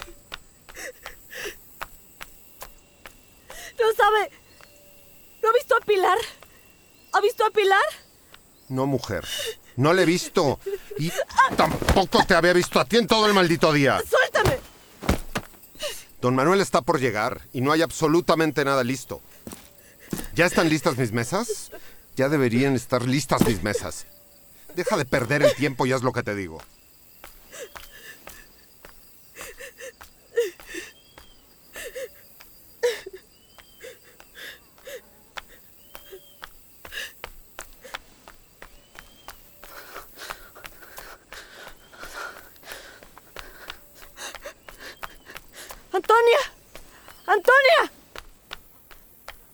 No 3.80 3.94
sabe. 3.94 4.32
¿No 5.42 5.50
ha 5.50 5.54
visto 5.54 5.76
a 5.78 5.80
Pilar? 5.82 6.18
¿Ha 7.14 7.22
visto 7.22 7.46
a 7.46 7.52
Pilar? 7.52 7.86
No, 8.70 8.86
mujer. 8.86 9.26
No 9.78 9.94
le 9.94 10.02
he 10.02 10.06
visto. 10.06 10.60
Y 11.00 11.12
tampoco 11.56 12.24
te 12.26 12.36
había 12.36 12.54
visto 12.54 12.80
a 12.80 12.86
ti 12.86 12.98
en 12.98 13.08
todo 13.08 13.28
el 13.28 13.34
maldito 13.34 13.72
día. 13.72 14.02
¡Suéltame! 14.10 14.60
Don 16.22 16.36
Manuel 16.36 16.62
está 16.62 16.82
por 16.82 17.00
llegar 17.00 17.42
y 17.54 17.62
no 17.62 17.72
hay 17.72 17.82
absolutamente 17.82 18.66
nada 18.66 18.84
listo. 18.84 19.22
¿Ya 20.34 20.46
están 20.46 20.70
listas 20.70 20.98
mis 20.98 21.12
mesas? 21.12 21.72
Ya 22.16 22.30
deberían 22.30 22.76
estar 22.76 23.06
listas 23.06 23.46
mis 23.46 23.62
mesas. 23.62 24.08
Deja 24.76 24.98
de 24.98 25.06
perder 25.06 25.44
el 25.44 25.54
tiempo 25.56 25.86
y 25.86 25.92
haz 25.92 26.02
lo 26.02 26.14
que 26.14 26.24
te 26.24 26.36
digo. 26.36 26.62
¡Antonia! 45.98 46.40
¡Antonia! 47.26 47.92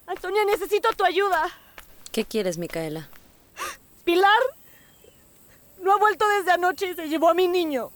Antonia, 0.08 0.43
necesito 0.43 0.91
tu 0.91 1.03
ayuda. 1.13 1.52
¿Qué 2.12 2.26
quieres, 2.26 2.58
Micaela? 2.58 3.08
Pilar 4.04 4.41
no 5.82 5.93
ha 5.93 5.97
vuelto 5.97 6.28
desde 6.28 6.52
anoche 6.52 6.89
y 6.89 6.95
se 6.95 7.08
llevó 7.08 7.30
a 7.30 7.34
mi 7.36 7.47
niño. 7.47 7.91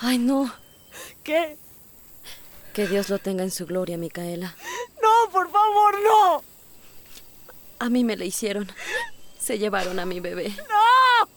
Ay, 0.00 0.18
no. 0.18 0.52
¿Qué? 1.22 1.56
Que 2.72 2.86
Dios 2.88 3.10
lo 3.10 3.18
tenga 3.18 3.42
en 3.42 3.50
su 3.50 3.66
gloria, 3.66 3.98
Micaela. 3.98 4.56
No, 5.02 5.30
por 5.30 5.50
favor, 5.50 5.94
no. 6.02 6.42
A 7.78 7.90
mí 7.90 8.02
me 8.02 8.16
la 8.16 8.24
hicieron. 8.24 8.70
Se 9.38 9.58
llevaron 9.58 9.98
a 9.98 10.06
mi 10.06 10.20
bebé. 10.20 10.48
No, 10.48 11.28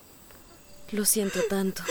Lo 0.91 1.03
siento 1.03 1.41
tanto. 1.49 1.83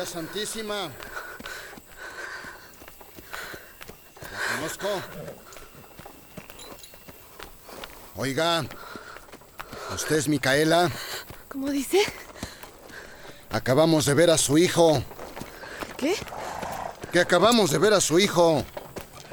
María 0.00 0.12
Santísima. 0.14 0.90
La 4.32 4.56
conozco. 4.56 4.88
Oiga, 8.16 8.64
¿usted 9.94 10.16
es 10.16 10.26
Micaela? 10.26 10.90
¿Cómo 11.48 11.68
dice? 11.68 12.02
Acabamos 13.50 14.06
de 14.06 14.14
ver 14.14 14.30
a 14.30 14.38
su 14.38 14.56
hijo. 14.56 15.04
¿Qué? 15.98 16.16
Que 17.12 17.20
acabamos 17.20 17.70
de 17.70 17.76
ver 17.76 17.92
a 17.92 18.00
su 18.00 18.18
hijo. 18.18 18.64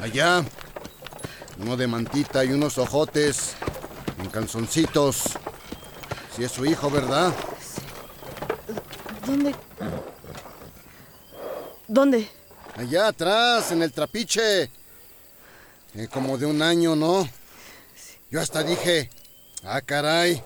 Allá. 0.01 0.43
Uno 1.59 1.77
de 1.77 1.87
mantita 1.87 2.43
y 2.43 2.51
unos 2.51 2.77
ojotes. 2.77 3.55
En 4.19 4.29
calzoncitos. 4.29 5.23
Si 6.35 6.43
es 6.43 6.51
su 6.51 6.65
hijo, 6.65 6.91
¿verdad? 6.91 7.33
¿Dónde? 9.25 9.55
¿Dónde? 11.97 12.29
Allá 12.75 13.07
atrás, 13.07 13.71
en 13.71 13.81
el 13.81 13.91
trapiche. 13.91 14.69
Eh, 15.95 16.07
como 16.13 16.37
de 16.37 16.45
un 16.45 16.61
año, 16.61 16.95
¿no? 16.95 17.27
Yo 18.29 18.39
hasta 18.39 18.61
dije, 18.61 19.09
ah, 19.63 19.81
caray, 19.81 20.43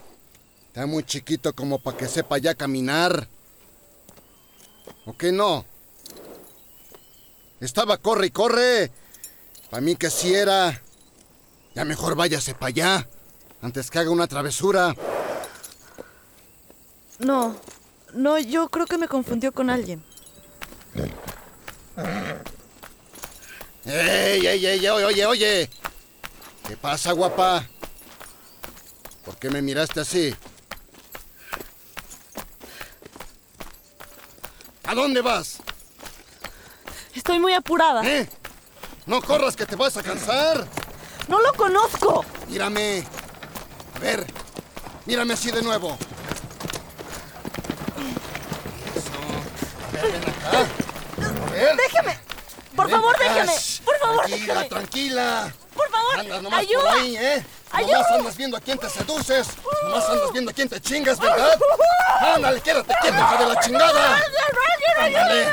está 0.67 0.85
muy 0.85 1.03
chiquito 1.03 1.51
como 1.51 1.79
para 1.79 1.97
que 1.97 2.07
sepa 2.07 2.37
ya 2.37 2.55
caminar. 2.55 3.27
¿O 5.05 5.11
qué 5.11 5.33
no? 5.33 5.65
Estaba 7.59 7.97
corre 7.97 8.27
y 8.27 8.31
corre. 8.31 8.89
Para 9.69 9.81
mí 9.81 9.97
que 9.97 10.09
sí 10.09 10.33
era. 10.33 10.81
Ya 11.75 11.83
mejor 11.83 12.15
váyase 12.15 12.53
para 12.53 12.67
allá, 12.67 13.09
antes 13.61 13.91
que 13.91 13.99
haga 13.99 14.09
una 14.09 14.27
travesura. 14.27 14.95
No, 17.19 17.57
no, 18.13 18.39
yo 18.39 18.69
creo 18.69 18.85
que 18.85 18.97
me 18.97 19.09
confundió 19.09 19.51
con 19.51 19.69
alguien. 19.69 20.01
¡Ey, 23.85 24.45
ey, 24.45 24.65
ey, 24.65 24.87
oye, 24.89 25.05
oye, 25.05 25.25
oye! 25.25 25.69
¿Qué 26.67 26.77
pasa, 26.77 27.11
guapa? 27.11 27.67
¿Por 29.25 29.37
qué 29.37 29.49
me 29.49 29.61
miraste 29.61 29.99
así? 30.01 30.35
¿A 34.85 34.93
dónde 34.93 35.21
vas? 35.21 35.57
Estoy 37.15 37.39
muy 37.39 37.53
apurada. 37.53 38.03
¿Eh? 38.05 38.27
No 39.05 39.21
corras 39.21 39.55
que 39.55 39.65
te 39.65 39.75
vas 39.75 39.97
a 39.97 40.03
cansar. 40.03 40.67
No 41.27 41.41
lo 41.41 41.53
conozco. 41.53 42.25
Mírame. 42.49 43.03
A 43.95 43.99
ver, 43.99 44.25
mírame 45.05 45.33
así 45.33 45.51
de 45.51 45.61
nuevo. 45.61 45.97
Eso. 48.95 49.11
A 49.87 49.91
ver, 49.91 50.11
ven 50.11 50.29
acá. 50.29 50.80
Ver. 51.61 51.75
Déjeme. 51.77 52.19
Por 52.75 52.87
Ven 52.87 52.95
favor, 52.95 53.17
déjeme. 53.19 53.53
Por 53.85 53.97
favor, 53.99 54.17
Tranquila, 54.25 54.53
déjeme. 54.53 54.69
tranquila. 54.69 55.53
Por 55.75 55.89
favor, 55.89 56.19
Andas 56.19 56.41
nomás 56.41 56.59
ayuda. 56.59 56.81
por 56.91 56.99
ahí, 56.99 57.17
¿eh? 57.17 57.45
¡Ayuda! 57.71 57.93
Nomás 57.97 58.11
andas 58.11 58.37
viendo 58.37 58.57
a 58.57 58.61
quién 58.61 58.77
te 58.77 58.89
seduces. 58.89 59.47
Nomás 59.83 60.09
andas 60.09 60.31
viendo 60.33 60.51
a 60.51 60.53
quién 60.53 60.69
te 60.69 60.81
chingas, 60.81 61.19
¿verdad? 61.19 61.57
Ándale, 62.35 62.61
quédate 62.61 62.93
quieto, 63.01 63.17
hija 63.17 63.37
de 63.37 63.45
la 63.53 63.59
chingada. 63.61 64.19
Ándale. 64.99 65.51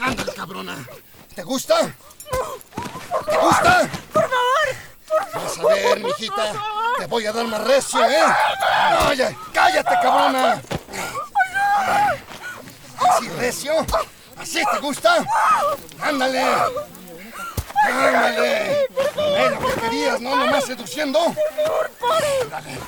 Ándale, 0.00 0.32
cabrona. 0.34 0.86
¿Te 1.34 1.42
gusta? 1.42 1.80
¿Te 1.80 3.36
gusta? 3.36 3.88
Por 4.12 4.22
favor. 4.22 5.34
Vas 5.34 5.58
a 5.58 5.62
ver, 5.74 6.00
mijita. 6.00 6.52
Te 6.98 7.06
voy 7.06 7.26
a 7.26 7.32
dar 7.32 7.46
más 7.46 7.62
recio, 7.64 8.04
¿eh? 8.04 8.22
Oye, 9.08 9.36
cállate, 9.52 9.94
cabrona. 10.02 10.62
¿Así 13.14 13.28
recio? 13.28 13.72
¿Así 14.36 14.60
te 14.72 14.78
gusta? 14.80 15.24
Ándale. 16.00 16.42
Ándale. 17.84 18.82
Es 18.82 19.50
lo 19.52 19.58
que 19.60 19.80
querías, 19.80 20.20
¿no? 20.20 20.34
Nomás 20.34 20.64
seduciendo. 20.64 21.20
Ándale. 22.42 22.78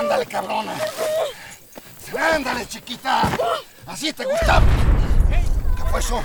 Ándale, 0.00 0.26
cabrona. 0.26 0.74
Ándale, 2.34 2.68
chiquita. 2.68 3.22
¿Así 3.86 4.12
te 4.12 4.24
gusta? 4.24 4.62
¿Qué 5.76 5.82
fue 5.90 6.00
eso? 6.00 6.22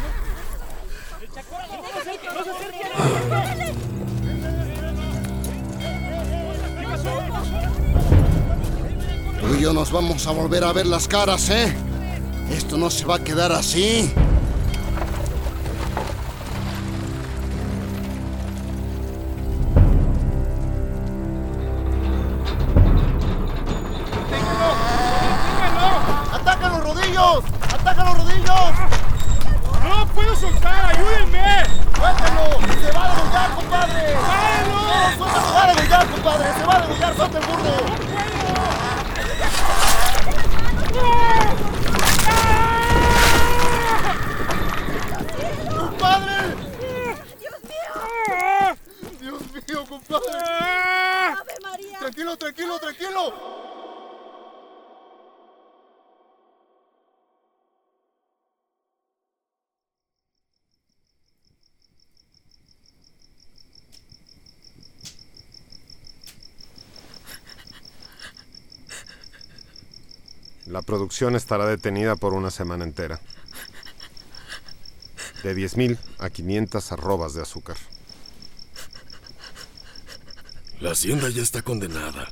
Tú 9.41 9.55
y 9.55 9.61
yo 9.61 9.73
nos 9.73 9.91
vamos 9.91 10.27
a 10.27 10.31
volver 10.31 10.63
a 10.63 10.71
ver 10.71 10.85
las 10.85 11.07
caras, 11.07 11.49
¿eh? 11.49 11.75
Esto 12.53 12.77
no 12.77 12.89
se 12.89 13.05
va 13.05 13.15
a 13.15 13.19
quedar 13.19 13.51
así. 13.51 14.13
¡Ataca 26.31 26.69
los 26.69 26.83
rodillos! 26.83 27.43
¡Ataca 27.73 28.03
los 28.05 28.17
rodillos! 28.17 28.71
¡No 29.83 29.97
lo 29.99 30.05
puedo 30.13 30.35
soltar! 30.35 30.85
¡Ayúdenme! 30.95 31.65
¡Suéltalo! 31.95 32.59
¡Se 32.81 32.91
va 32.91 33.05
a 33.05 33.15
degollar, 33.15 33.55
compadre! 33.55 34.13
¡No, 34.69 35.17
suéltalo! 35.17 35.47
¡Se 35.47 35.53
va 35.53 35.63
a 35.63 35.67
degollar, 35.73 36.07
compadre! 36.07 36.53
¡Se 36.53 36.63
va 36.65 36.75
a 36.75 36.81
degollar! 36.81 37.15
¡Suelta 37.15 37.37
el 37.37 37.45
burro! 37.45 37.63
¡Compadre! 45.77 46.55
¡Tranquilo, 51.99 52.37
tranquilo, 52.37 52.79
tranquilo! 52.79 53.33
La 70.65 70.81
producción 70.81 71.35
estará 71.35 71.65
detenida 71.65 72.15
por 72.15 72.33
una 72.33 72.49
semana 72.49 72.85
entera. 72.85 73.19
De 75.43 75.53
10.000 75.53 75.99
a 76.19 76.29
500 76.29 76.91
arrobas 76.93 77.33
de 77.33 77.41
azúcar. 77.41 77.77
La 80.79 80.91
hacienda 80.91 81.29
ya 81.29 81.41
está 81.41 81.61
condenada. 81.61 82.31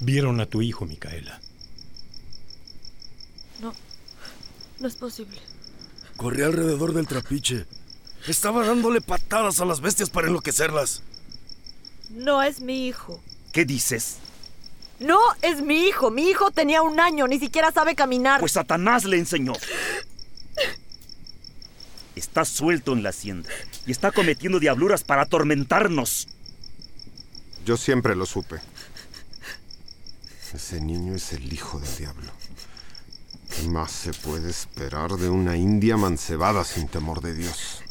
Vieron 0.00 0.40
a 0.40 0.46
tu 0.46 0.62
hijo, 0.62 0.86
Micaela. 0.86 1.40
No, 3.60 3.74
no 4.80 4.88
es 4.88 4.96
posible. 4.96 5.38
Corría 6.16 6.46
alrededor 6.46 6.92
del 6.92 7.06
trapiche. 7.06 7.66
Estaba 8.26 8.66
dándole 8.66 9.00
patadas 9.00 9.60
a 9.60 9.64
las 9.64 9.80
bestias 9.80 10.10
para 10.10 10.28
enloquecerlas. 10.28 11.02
No 12.10 12.42
es 12.42 12.60
mi 12.60 12.86
hijo. 12.86 13.22
¿Qué 13.52 13.64
dices? 13.64 14.16
No 15.00 15.18
es 15.42 15.60
mi 15.60 15.86
hijo. 15.86 16.10
Mi 16.10 16.28
hijo 16.28 16.50
tenía 16.50 16.82
un 16.82 17.00
año, 17.00 17.26
ni 17.26 17.38
siquiera 17.38 17.72
sabe 17.72 17.94
caminar. 17.94 18.40
Pues 18.40 18.52
Satanás 18.52 19.04
le 19.04 19.18
enseñó. 19.18 19.52
Está 22.14 22.44
suelto 22.44 22.92
en 22.92 23.02
la 23.02 23.10
hacienda 23.10 23.50
y 23.86 23.90
está 23.90 24.12
cometiendo 24.12 24.60
diabluras 24.60 25.02
para 25.02 25.22
atormentarnos. 25.22 26.28
Yo 27.64 27.76
siempre 27.78 28.14
lo 28.14 28.26
supe. 28.26 28.60
Ese 30.52 30.80
niño 30.80 31.14
es 31.14 31.32
el 31.32 31.50
hijo 31.52 31.80
del 31.80 31.96
diablo. 31.96 32.30
¿Qué 33.48 33.62
más 33.68 33.90
se 33.90 34.12
puede 34.12 34.50
esperar 34.50 35.12
de 35.12 35.28
una 35.28 35.56
india 35.56 35.96
mancebada 35.96 36.64
sin 36.64 36.88
temor 36.88 37.22
de 37.22 37.34
Dios? 37.34 37.82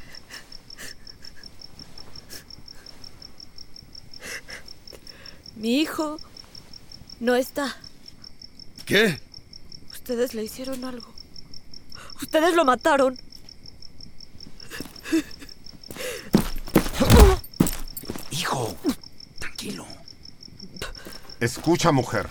Mi 5.55 5.81
hijo 5.81 6.19
no 7.19 7.35
está. 7.35 7.75
¿Qué? 8.85 9.19
Ustedes 9.91 10.33
le 10.35 10.43
hicieron 10.43 10.83
algo. 10.85 11.11
Ustedes 12.21 12.53
lo 12.55 12.63
mataron. 12.63 13.17
Hijo, 18.31 18.75
tranquilo. 19.63 19.85
Escucha, 21.39 21.91
mujer. 21.91 22.29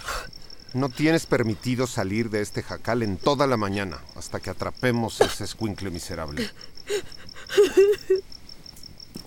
No 0.75 0.88
tienes 0.88 1.27
permitido 1.27 1.87
salir 1.87 2.31
de 2.31 2.40
este 2.40 2.62
jacal 2.62 3.03
en 3.03 3.18
toda 3.18 3.47
la 3.47 3.57
mañana 3.57 4.01
hasta 4.16 4.40
que 4.40 4.51
atrapemos 4.51 5.21
a 5.21 5.27
ese 5.27 5.45
escuincle 5.45 5.90
miserable. 5.90 6.51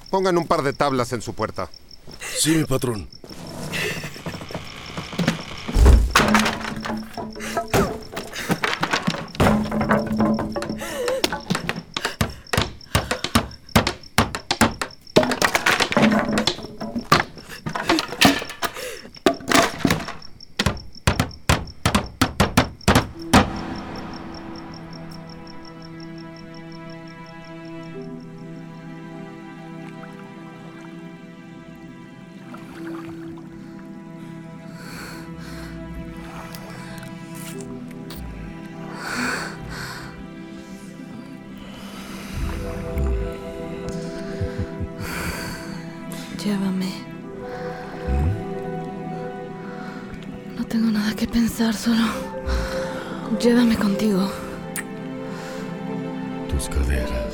Pongan 0.09 0.37
un 0.37 0.47
par 0.47 0.63
de 0.63 0.73
tablas 0.73 1.13
en 1.13 1.21
su 1.21 1.33
puerta. 1.33 1.69
Sí, 2.39 2.51
mi 2.51 2.65
patrón. 2.65 3.07
Solo 51.55 52.03
llévame 53.39 53.77
contigo. 53.77 54.29
Tus 56.49 56.67
caderas. 56.67 57.24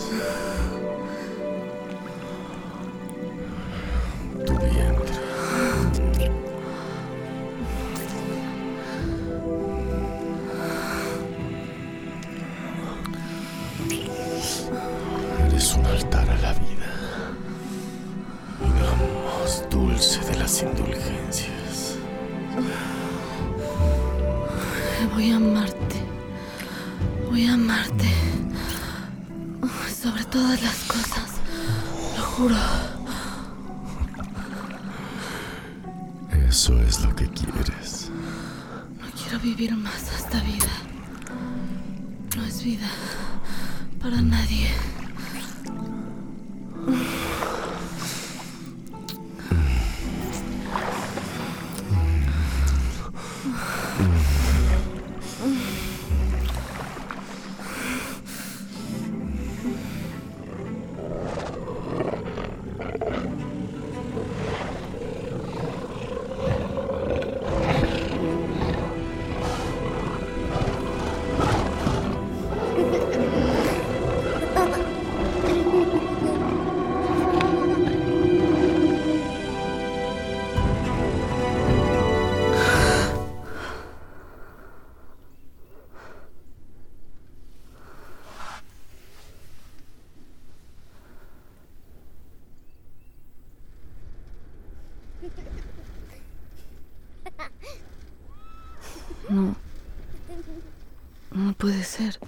Puede 101.62 101.84
ser. 101.84 102.20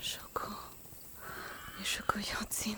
Shoko. 0.00 0.48
Shoko 1.82 2.18
Yotsin. 2.18 2.76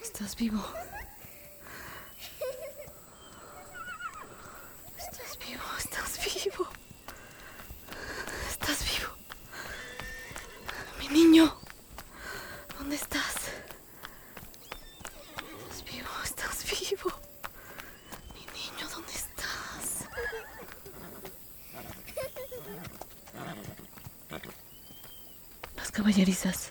Estás 0.00 0.34
vivo. 0.36 0.64
Estás 4.96 5.38
vivo, 5.46 5.62
estás 5.78 6.18
vivo. 6.24 6.66
Estás 8.48 8.78
vivo. 8.90 9.10
Mi 11.00 11.08
niño. 11.08 11.54
¿Dónde 12.78 12.96
estás? 12.96 13.34
Estás 15.70 15.84
vivo, 15.92 16.08
estás 16.24 16.64
vivo. 16.70 17.10
Mi 18.34 18.40
niño, 18.58 18.88
¿dónde 18.90 19.12
estás? 19.12 20.08
Las 25.76 25.90
caballerizas. 26.14 26.70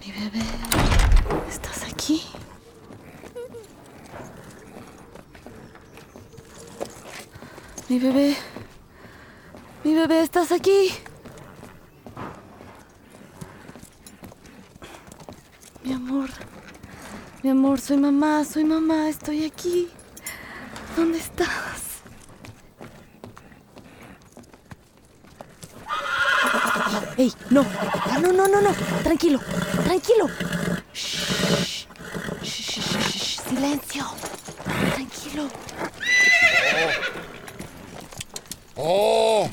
Mi 0.00 0.12
bebé. 0.12 0.44
¿Estás 1.48 1.84
aquí? 1.84 2.22
Mi 7.88 7.98
bebé. 7.98 8.36
Mi 9.84 9.94
bebé, 9.94 10.22
¿estás 10.22 10.50
aquí? 10.50 10.92
Mi 15.84 15.92
amor. 15.92 16.28
Mi 17.42 17.50
amor, 17.50 17.80
soy 17.80 17.98
mamá, 17.98 18.44
soy 18.44 18.64
mamá, 18.64 19.08
estoy 19.08 19.44
aquí. 19.44 19.88
¿Dónde 20.96 21.18
estás? 21.18 21.63
¡Ey! 27.16 27.32
No, 27.50 27.64
Ah, 28.10 28.18
no, 28.20 28.32
no, 28.32 28.48
no, 28.48 28.60
no. 28.60 28.70
Tranquilo, 29.02 29.38
tranquilo. 29.84 30.28
Shh. 30.92 31.86
Shh, 32.42 32.62
shh, 32.62 32.80
shh, 32.80 33.18
shh, 33.18 33.40
Silencio. 33.48 34.04
Tranquilo. 34.94 35.48
¡Oh! 38.76 39.48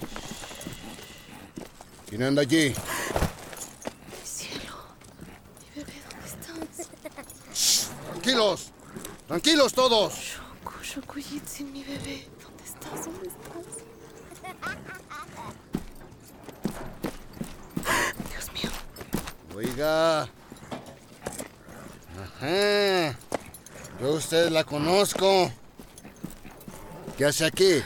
¿Quién 2.09 2.23
anda 2.23 2.41
allí? 2.41 2.73
Cielo. 4.25 4.75
Mi 5.61 5.83
bebé, 5.83 5.93
¿dónde 6.47 6.65
estás? 6.73 7.89
Tranquilos. 8.09 8.71
Tranquilos 9.27 9.73
todos. 9.73 10.13
Shokuyitsin, 10.83 11.71
mi 11.71 11.83
bebé. 11.83 12.27
¿Dónde 12.43 12.63
estás? 12.65 13.05
¿Dónde 13.05 13.27
estás? 13.27 13.67
Dios 18.29 18.51
mío. 18.53 18.69
Oiga. 19.61 20.21
Ajá. 22.23 23.15
Yo 23.99 24.07
a 24.07 24.11
usted 24.11 24.49
la 24.49 24.63
conozco. 24.63 25.51
¿Qué 27.15 27.25
hace 27.25 27.45
aquí? 27.45 27.83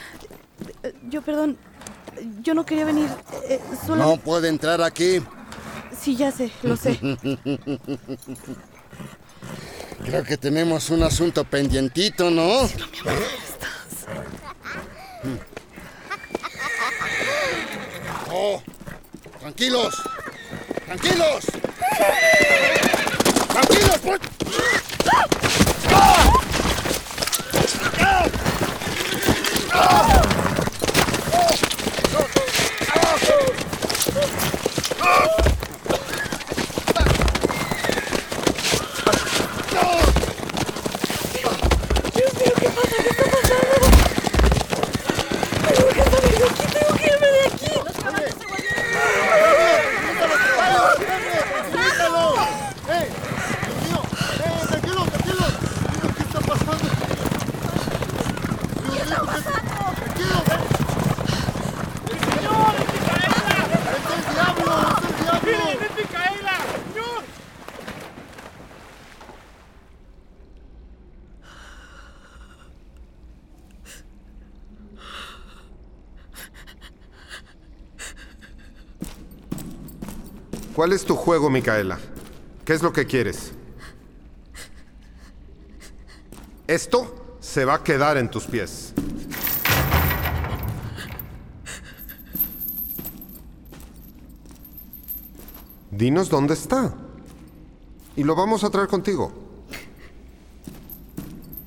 Yo, 1.10 1.20
perdón. 1.20 1.58
Yo 2.40 2.54
no 2.54 2.64
quería 2.64 2.86
venir. 2.86 3.10
eh, 3.46 3.60
solo... 3.86 4.02
No 4.02 4.16
puede 4.16 4.48
entrar 4.48 4.80
aquí. 4.80 5.22
Sí, 6.00 6.16
ya 6.16 6.32
sé, 6.32 6.50
lo 6.62 6.76
sé. 6.76 6.98
Creo 10.04 10.24
que 10.24 10.38
tenemos 10.38 10.88
un 10.88 11.02
asunto 11.02 11.44
pendientito, 11.44 12.30
¿no? 12.30 12.60
Oh, 18.32 18.62
tranquilos. 19.40 19.94
Tranquilos. 20.86 21.44
Tranquilos. 23.52 23.98
pues. 24.04 24.20
Dios 42.14 42.32
mío, 42.34 42.52
¿qué 42.58 42.68
pasa? 42.70 42.96
¿Qué 43.02 43.08
está 43.10 43.24
pasando? 43.24 43.76
Tengo 45.68 45.88
que 45.88 46.02
salir 46.02 46.36
de 46.38 46.44
aquí, 46.46 46.64
tengo 46.72 46.92
que 46.96 47.04
irme 47.06 47.28
de 47.28 47.40
aquí. 47.46 47.70
Los 47.84 47.96
caballos 47.96 48.32
se 48.32 48.46
¡Tranquilo! 51.72 52.24
¡Eh! 52.88 53.06
¡Tranquilo! 53.60 54.00
¡Eh! 54.44 54.66
¡Tranquilo, 54.68 55.00
tranquilo! 55.04 55.46
¿Qué 56.16 56.22
está 56.22 56.40
pasando? 56.40 56.88
¿Qué 58.82 58.98
está 59.02 59.18
pasando? 59.20 59.60
¡Tranquilo! 59.96 60.38
¡Señor, 62.30 62.72
es 62.80 62.88
Micaela! 62.92 63.52
¡Es 63.96 64.06
el 64.14 64.22
diablo! 64.32 64.72
¡Es 64.96 65.10
el 65.10 65.16
diablo! 65.22 65.40
¡Miren, 65.44 65.76
es 65.84 65.92
Micaela! 65.96 66.56
¡Señor! 66.94 67.22
¿Cuál 80.86 80.94
es 80.94 81.04
tu 81.04 81.16
juego, 81.16 81.50
Micaela? 81.50 81.98
¿Qué 82.64 82.72
es 82.72 82.80
lo 82.80 82.92
que 82.92 83.06
quieres? 83.06 83.50
Esto 86.68 87.36
se 87.40 87.64
va 87.64 87.74
a 87.74 87.82
quedar 87.82 88.16
en 88.16 88.30
tus 88.30 88.44
pies. 88.44 88.94
Dinos 95.90 96.28
dónde 96.28 96.54
está. 96.54 96.94
Y 98.14 98.22
lo 98.22 98.36
vamos 98.36 98.62
a 98.62 98.70
traer 98.70 98.86
contigo. 98.86 99.32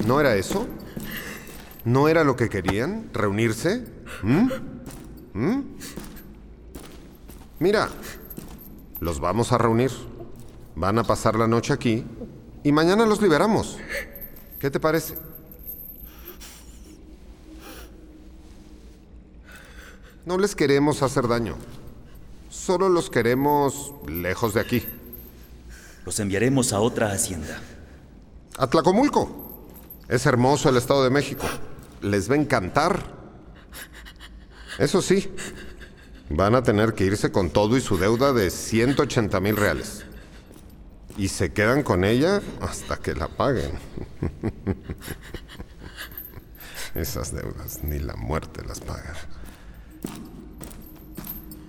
¿No 0.07 0.21
era 0.21 0.37
eso? 0.37 0.65
¿No 1.83 2.07
era 2.07 2.23
lo 2.23 2.37
que 2.37 2.47
querían? 2.47 3.09
¿Reunirse? 3.11 3.85
¿Mm? 4.23 4.49
¿Mm? 5.33 5.63
Mira, 7.59 7.89
los 8.99 9.19
vamos 9.19 9.51
a 9.51 9.57
reunir. 9.57 9.91
Van 10.75 10.97
a 10.97 11.03
pasar 11.03 11.35
la 11.35 11.47
noche 11.47 11.73
aquí 11.73 12.05
y 12.63 12.71
mañana 12.71 13.05
los 13.05 13.21
liberamos. 13.21 13.77
¿Qué 14.59 14.69
te 14.69 14.79
parece? 14.79 15.17
No 20.25 20.37
les 20.37 20.55
queremos 20.55 21.01
hacer 21.01 21.27
daño. 21.27 21.55
Solo 22.49 22.89
los 22.89 23.09
queremos 23.09 23.93
lejos 24.07 24.53
de 24.53 24.61
aquí. 24.61 24.85
Los 26.05 26.19
enviaremos 26.19 26.73
a 26.73 26.79
otra 26.79 27.11
hacienda. 27.11 27.59
A 28.57 28.67
Tlacomulco. 28.67 29.67
Es 30.07 30.25
hermoso 30.25 30.69
el 30.69 30.77
Estado 30.77 31.03
de 31.03 31.09
México. 31.09 31.45
Les 32.01 32.29
va 32.29 32.35
a 32.35 32.39
encantar. 32.39 33.19
Eso 34.77 35.01
sí, 35.01 35.29
van 36.29 36.55
a 36.55 36.63
tener 36.63 36.93
que 36.93 37.05
irse 37.05 37.31
con 37.31 37.49
todo 37.49 37.75
y 37.75 37.81
su 37.81 37.97
deuda 37.97 38.33
de 38.33 38.49
180 38.49 39.39
mil 39.39 39.57
reales. 39.57 40.05
Y 41.17 41.27
se 41.27 41.51
quedan 41.51 41.83
con 41.83 42.05
ella 42.05 42.41
hasta 42.61 42.97
que 42.97 43.13
la 43.13 43.27
paguen. 43.27 43.71
Esas 46.95 47.33
deudas 47.33 47.83
ni 47.83 47.99
la 47.99 48.15
muerte 48.15 48.63
las 48.65 48.79
paga. 48.79 49.15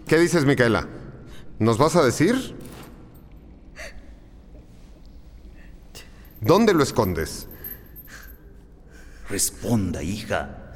¿Qué 0.07 0.19
dices, 0.19 0.45
Micaela? 0.45 0.87
¿Nos 1.59 1.79
vas 1.79 1.97
a 1.97 2.05
decir? 2.05 2.55
¿Dónde 6.41 6.75
lo 6.75 6.83
escondes? 6.83 7.49
Responda, 9.29 10.03
hija. 10.03 10.75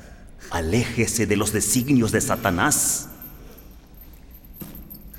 Aléjese 0.51 1.27
de 1.27 1.37
los 1.37 1.53
designios 1.53 2.13
de 2.13 2.21
Satanás. 2.21 3.09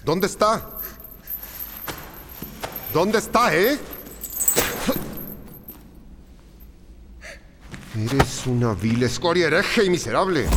¿Dónde 0.05 0.27
está? 0.27 0.61
¿Dónde 2.93 3.17
está, 3.17 3.55
eh? 3.55 3.79
Eres 7.95 8.45
una 8.45 8.75
vil 8.75 9.01
escoria 9.01 9.47
hereje 9.47 9.83
y 9.83 9.89
miserable. 9.89 10.47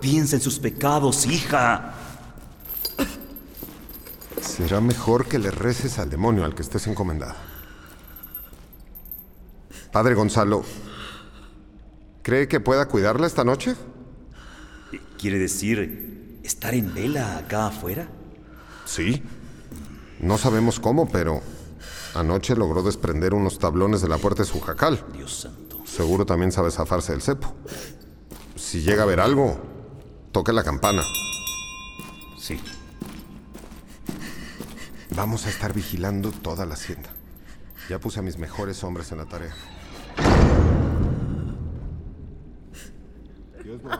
Piensa 0.00 0.36
en 0.36 0.42
sus 0.42 0.58
pecados, 0.58 1.26
hija. 1.26 1.92
Será 4.40 4.80
mejor 4.80 5.26
que 5.26 5.38
le 5.38 5.50
reces 5.50 5.98
al 5.98 6.08
demonio 6.08 6.46
al 6.46 6.54
que 6.54 6.62
estés 6.62 6.86
encomendada. 6.86 7.36
Padre 9.92 10.14
Gonzalo, 10.14 10.64
¿cree 12.22 12.48
que 12.48 12.60
pueda 12.60 12.88
cuidarla 12.88 13.26
esta 13.26 13.44
noche? 13.44 13.74
¿Quiere 15.18 15.38
decir 15.38 16.15
estar 16.46 16.74
en 16.74 16.94
vela 16.94 17.38
acá 17.38 17.66
afuera? 17.66 18.08
Sí. 18.84 19.22
No 20.20 20.38
sabemos 20.38 20.80
cómo, 20.80 21.08
pero 21.08 21.42
anoche 22.14 22.56
logró 22.56 22.82
desprender 22.82 23.34
unos 23.34 23.58
tablones 23.58 24.00
de 24.00 24.08
la 24.08 24.18
puerta 24.18 24.42
de 24.42 24.48
su 24.48 24.60
jacal. 24.60 25.04
Dios 25.12 25.40
santo. 25.40 25.82
Seguro 25.84 26.24
también 26.24 26.52
sabe 26.52 26.70
zafarse 26.70 27.12
del 27.12 27.22
cepo. 27.22 27.54
Si 28.54 28.82
llega 28.82 29.02
a 29.02 29.06
ver 29.06 29.20
algo, 29.20 29.60
toque 30.32 30.52
la 30.52 30.64
campana. 30.64 31.02
Sí. 32.38 32.60
Vamos 35.14 35.46
a 35.46 35.50
estar 35.50 35.72
vigilando 35.72 36.30
toda 36.30 36.66
la 36.66 36.74
hacienda. 36.74 37.10
Ya 37.88 37.98
puse 38.00 38.20
a 38.20 38.22
mis 38.22 38.38
mejores 38.38 38.82
hombres 38.84 39.12
en 39.12 39.18
la 39.18 39.26
tarea. 39.26 39.54
Dios 43.62 43.82
me 43.82 43.90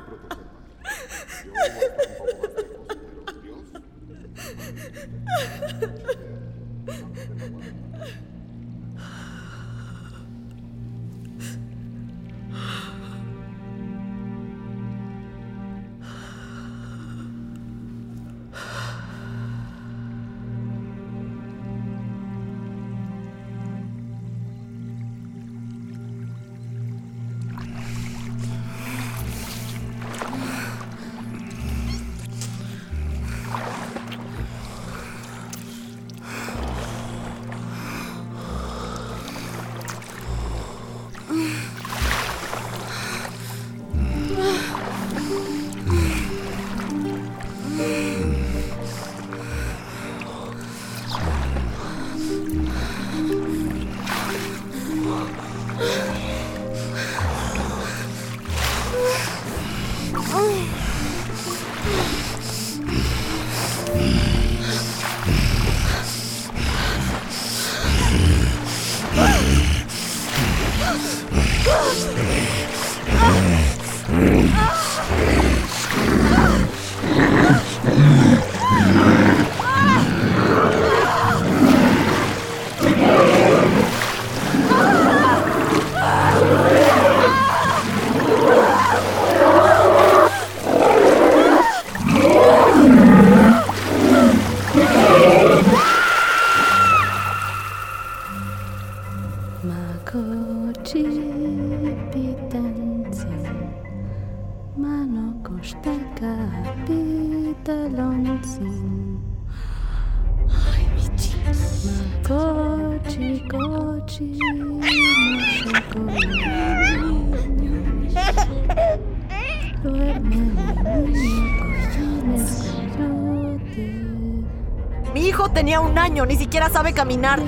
año, 126.17 126.25
ni 126.25 126.37
siquiera 126.37 126.71
sabe 126.71 126.95
caminar. 126.95 127.41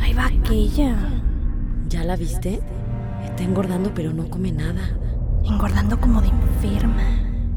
Ahí 0.00 0.12
va 0.12 0.26
aquella. 0.26 0.96
¿Ya 1.88 2.04
la 2.04 2.16
viste? 2.16 2.60
Está 3.24 3.42
engordando, 3.44 3.92
pero 3.94 4.12
no 4.12 4.28
come 4.28 4.52
nada. 4.52 4.90
Engordando 5.44 5.98
como 5.98 6.20
de 6.20 6.28
enferma. 6.28 7.02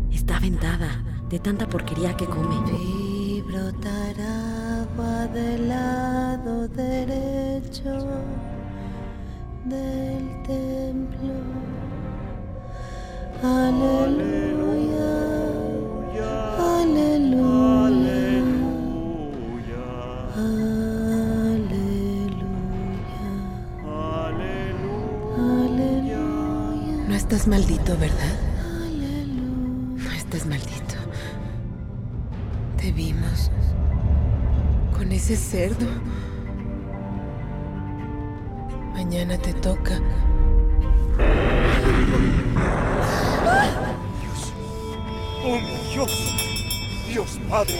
Está 0.09 0.37
aventada 0.37 1.03
de 1.29 1.39
tanta 1.39 1.67
porquería 1.67 2.15
que 2.15 2.25
come. 2.25 2.55
Vi 2.71 3.43
brotar 3.45 4.15
agua 4.21 5.27
del 5.27 5.67
lado 5.67 6.67
derecho 6.69 8.52
del 9.65 10.43
templo. 10.43 11.33
Aleluya. 13.41 15.13
Aleluya. 16.59 18.23
Aleluya. 25.37 27.07
No 27.07 27.15
estás 27.15 27.47
maldito, 27.47 27.97
¿verdad? 27.97 28.35
No 29.97 30.11
estás 30.11 30.45
maldito. 30.45 30.95
Te 32.77 32.91
vimos 32.91 33.49
con 34.97 35.11
ese 35.11 35.35
cerdo. 35.37 35.87
Te 39.23 39.53
toca. 39.53 39.99
¡Oh, 45.43 45.59
mi 45.59 45.93
Dios! 45.93 46.11
¡Dios 47.07 47.39
Padre! 47.49 47.79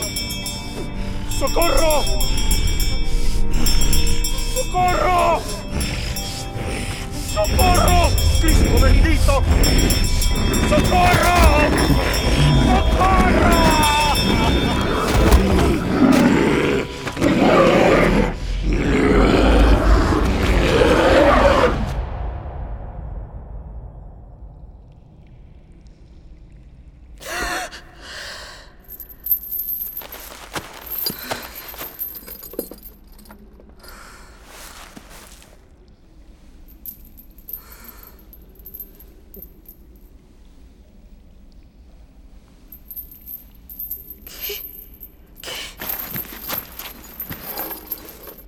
¡Socorro! 1.29 2.01
¡Socorro! 4.55 5.41
¡Socorro! 7.33 8.09
¡Cristo 8.41 8.79
bendito! 8.81 9.43
¡Socorro! 10.69 11.33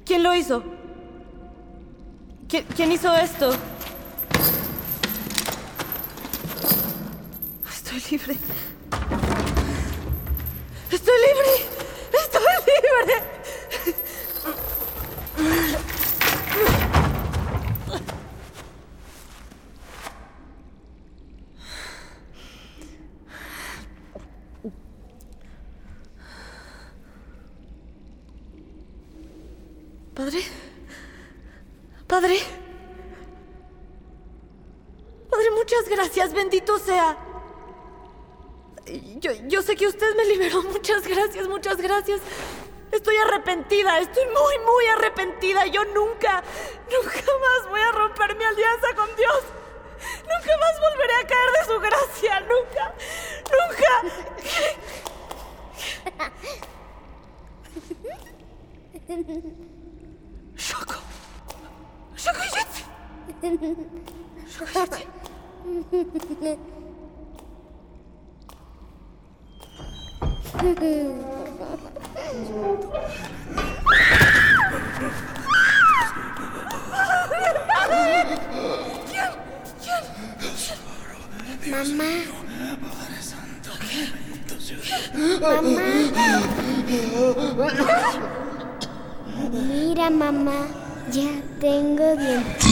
¿Quién 0.05 0.23
lo 0.23 0.33
hizo? 0.35 0.63
¿Qui- 2.47 2.63
¿Quién 2.85 2.93
hizo 2.93 3.11
esto? 3.15 3.51
Estoy 7.67 7.99
libre. 8.11 8.35
Estoy 10.91 11.15
libre. 11.27 11.51
Estoy 12.13 12.41
libre. 12.67 13.23
Padre. 30.13 30.43
Padre. 32.05 32.65
Padre, 35.35 35.51
muchas 35.51 35.89
gracias, 35.89 36.33
bendito 36.33 36.74
sea. 36.85 37.17
Yo, 39.19 39.31
yo 39.47 39.61
sé 39.61 39.75
que 39.75 39.87
usted 39.87 40.15
me 40.15 40.25
liberó. 40.25 40.61
Muchas 40.75 41.07
gracias, 41.07 41.47
muchas 41.47 41.77
gracias. 41.77 42.21
Estoy 42.91 43.17
arrepentida, 43.17 43.99
estoy 43.99 44.25
muy, 44.25 44.59
muy 44.59 44.85
arrepentida. 44.87 45.65
Yo 45.65 45.83
nunca, 45.85 46.43
nunca 46.91 47.19
más 47.19 47.69
voy 47.69 47.81
a 47.81 47.91
romper 47.91 48.37
mi 48.37 48.43
alianza 48.43 48.95
con 48.95 49.13
Dios. 49.15 49.43
Nunca 50.21 50.57
más 50.57 50.79
volveré 50.79 51.13
a 51.15 51.27
caer 51.27 51.51
de 51.51 51.65
su 51.65 51.79
gracia. 51.79 52.39
Nunca, 52.41 52.93
nunca. 53.57 53.91
Shoko. 60.55 60.95
Shoko 62.15 62.43
Yeti. 62.53 62.83
Shoko 65.65 65.97
Yeti. 66.41 66.55
Mamá. 81.71 82.11
Mamá. 85.41 85.85
Mira, 89.67 90.09
mamá, 90.09 90.67
ya 91.11 91.41
tengo 91.59 92.15
dientes. 92.17 92.64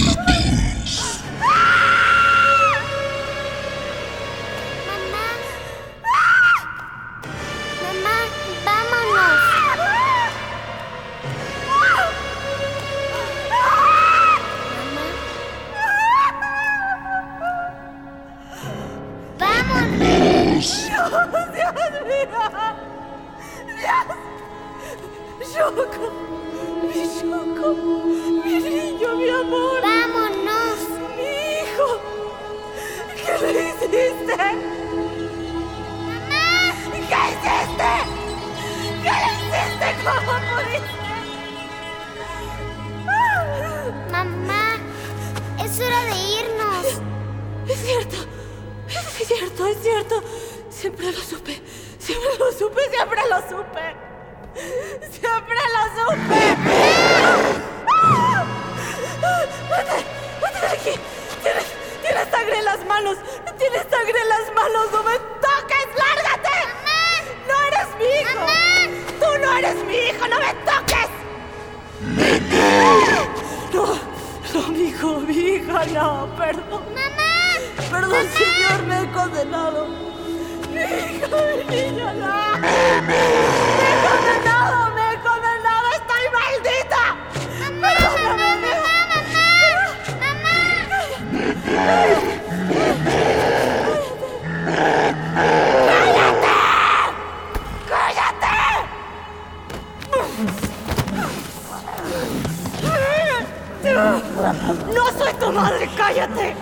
¡No 104.93 105.11
soy 105.17 105.33
tu 105.39 105.51
madre! 105.51 105.89
¡Cállate! 105.97 106.55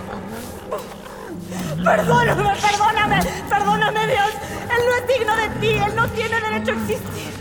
Perdóname, 1.84 2.54
perdóname, 2.60 3.20
perdóname, 3.48 4.06
Dios. 4.06 4.30
Él 4.70 4.80
no 4.86 4.94
es 4.96 5.06
digno 5.08 5.36
de 5.36 5.48
ti, 5.60 5.70
él 5.70 5.96
no 5.96 6.08
tiene 6.08 6.40
derecho 6.40 6.72
a 6.72 6.74
existir. 6.74 7.32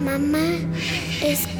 Mamá, 0.00 0.38
escucha. 1.22 1.51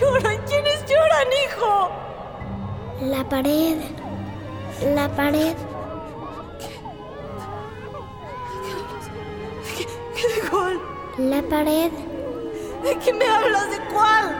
Lloran? 0.00 0.38
¿Quiénes 0.46 0.84
lloran, 0.86 1.28
hijo? 1.44 2.04
la 3.00 3.28
pared. 3.28 3.78
La 4.94 5.08
pared. 5.08 5.54
¿Qué, 9.76 9.86
qué 10.16 10.28
de 10.34 10.48
cuál? 10.48 10.80
La 11.18 11.42
pared. 11.42 11.90
¿De 12.82 12.98
qué 12.98 13.12
me 13.12 13.24
hablas? 13.26 13.70
¿De 13.70 13.78
cuál? 13.92 14.36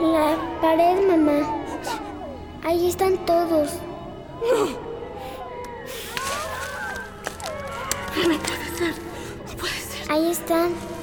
La 0.00 0.36
pared, 0.60 1.08
mamá. 1.08 1.46
Ahí 2.64 2.88
están 2.88 3.16
todos. 3.24 3.72
No 8.16 8.38
puede 8.38 8.70
ser. 8.76 8.94
No 9.46 9.56
puede 9.56 9.80
ser. 9.80 10.12
Ahí 10.12 10.30
están. 10.30 10.97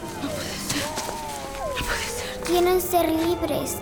Quieren 2.46 2.80
ser 2.80 3.08
libres. 3.10 3.78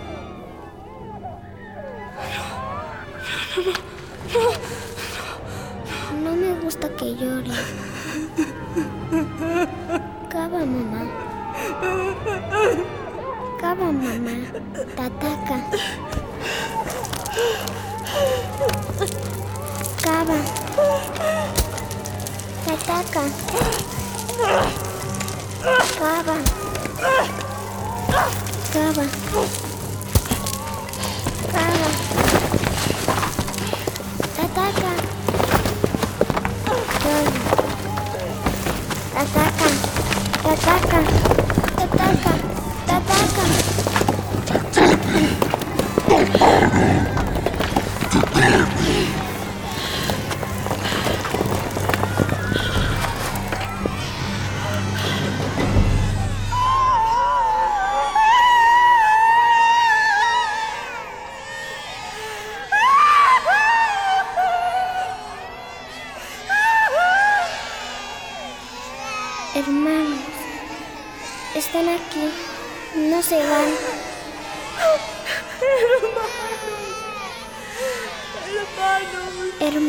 No 6.24 6.32
me 6.32 6.60
gusta 6.62 6.88
que 6.96 7.14
llore. 7.16 7.52
Cava, 10.30 10.60
mamá. 10.60 11.02
Cava, 13.60 13.92
mamá. 13.92 14.36
Te 14.96 15.02
ataca. 15.02 15.58
Cava. 20.02 20.40
Te 22.66 23.63
Cava. 28.94 29.08
Cava. 29.08 29.63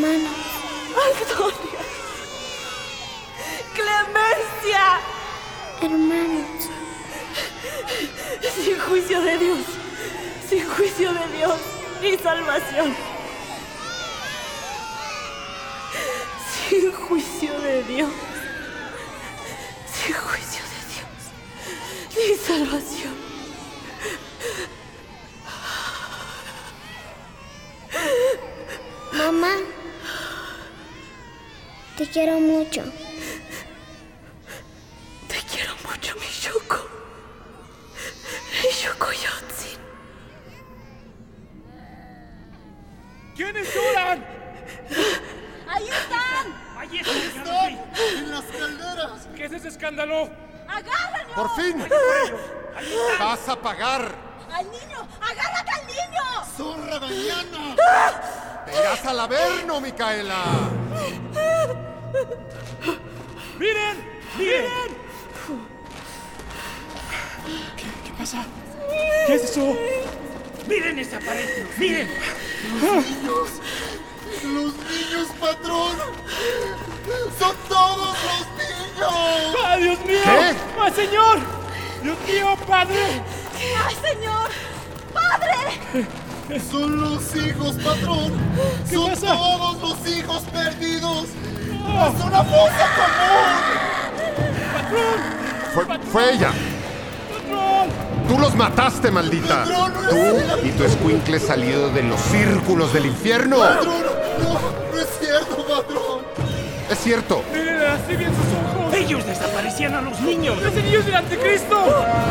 Hermanos, 0.04 0.28
Antonia. 1.30 1.80
Clemencia. 3.72 5.00
hermanos, 5.80 6.68
Sin 8.54 8.78
juicio 8.80 9.22
de 9.22 9.38
Dios. 9.38 9.58
Sin 10.48 10.68
juicio 10.68 11.12
de 11.14 11.38
Dios. 11.38 11.58
Ni 12.02 12.18
salvación. 12.18 12.94
sin 16.68 16.92
juicio 16.92 17.60
de 17.60 17.82
Dios. 17.84 18.10
Sin 19.86 20.14
juicio 20.14 20.62
de 20.72 20.80
Dios. 20.92 21.08
Ni 22.28 22.36
salvación. 22.36 23.14
Mamá, 29.12 29.54
te 32.04 32.10
quiero 32.10 32.38
mucho. 32.38 32.82
Te 35.26 35.36
quiero 35.50 35.72
mucho, 35.88 36.14
mi 36.16 36.26
Yoko. 36.42 36.86
Mi 38.62 38.70
Yoko 38.82 39.06
Yotsin. 39.12 39.78
¿Quiénes 43.34 43.74
lloran? 43.74 44.24
¡Ahí 45.66 45.88
están! 45.88 46.46
¡Ahí 46.76 46.98
están! 46.98 47.72
¡En 48.18 48.30
las 48.30 48.44
calderas! 48.44 49.28
¿Qué 49.34 49.44
es 49.46 49.52
ese 49.52 49.68
escándalo? 49.68 50.30
¡Agárranos! 50.68 51.34
¡Por 51.34 51.54
fin! 51.56 51.86
¡Vas 53.18 53.48
a 53.48 53.56
pagar! 53.56 54.14
¡Al 54.52 54.70
niño! 54.70 55.08
¡Agárrate 55.22 55.70
al 55.70 55.86
niño! 55.86 56.22
¡Zorra 56.54 57.00
mañana! 57.00 57.76
¡Te 58.66 58.72
irás 58.72 59.06
al 59.06 59.20
averno, 59.20 59.80
Micaela! 59.80 60.44
¡Miren! 63.58 63.96
¡Miren! 64.38 64.64
¿Qué, 67.76 67.84
qué 68.04 68.12
pasa? 68.18 68.44
¿Qué 69.26 69.34
es 69.34 69.42
eso? 69.44 69.76
¡Miren 70.68 70.98
esa 70.98 71.18
pared! 71.20 71.66
¡Miren! 71.78 72.08
¡Los 72.80 73.04
niños! 73.06 73.48
¡Los 74.42 74.74
niños, 74.74 75.28
patrón! 75.40 75.96
¡Son 77.38 77.56
todos 77.68 78.16
los 78.24 78.46
niños! 78.58 79.56
¡Ay, 79.66 79.82
Dios 79.82 79.98
mío! 80.04 80.18
¿Qué? 80.24 80.54
¡Ay, 80.80 80.92
señor! 80.94 81.38
¡Dios 82.02 82.18
mío, 82.26 82.56
padre! 82.66 83.22
¡Ay, 83.86 83.96
señor! 84.02 84.50
¡Padre! 85.12 86.60
Son 86.70 87.00
los 87.00 87.36
hijos, 87.36 87.76
patrón. 87.76 88.32
¿Qué 88.88 88.94
Son 88.96 89.10
pasa? 89.10 89.26
todos 89.26 89.80
los 89.80 90.08
hijos 90.08 90.42
perdidos. 90.52 91.26
¡Es 91.94 92.24
una 92.24 92.44
fosa 92.44 92.86
común! 92.96 93.74
Fue, 95.74 95.84
fue 96.12 96.32
ella. 96.34 96.50
Tú 98.28 98.38
los 98.38 98.54
mataste, 98.54 99.10
maldita. 99.10 99.64
Tú 99.64 99.76
y 100.62 100.70
tu 100.70 100.84
escuincle 100.84 101.38
salido 101.38 101.90
de 101.90 102.02
los 102.02 102.20
círculos 102.20 102.92
del 102.92 103.06
infierno. 103.06 103.58
¡Patrón! 103.58 104.02
¡No! 104.42 104.52
¡No 104.92 104.98
es 105.00 105.08
cierto, 105.20 105.56
patrón! 105.56 106.22
Es 106.90 106.98
cierto. 106.98 107.42
¡Miren 107.52 107.82
así 107.82 108.16
bien 108.16 108.30
sus 108.30 108.44
ojos! 108.54 108.94
¡Ellos 108.94 109.26
desaparecían 109.26 109.94
a 109.94 110.00
los 110.00 110.20
niños! 110.20 110.60
¡Los 110.62 110.72
niños 110.74 111.04
del 111.04 111.14
anticristo! 111.16 111.76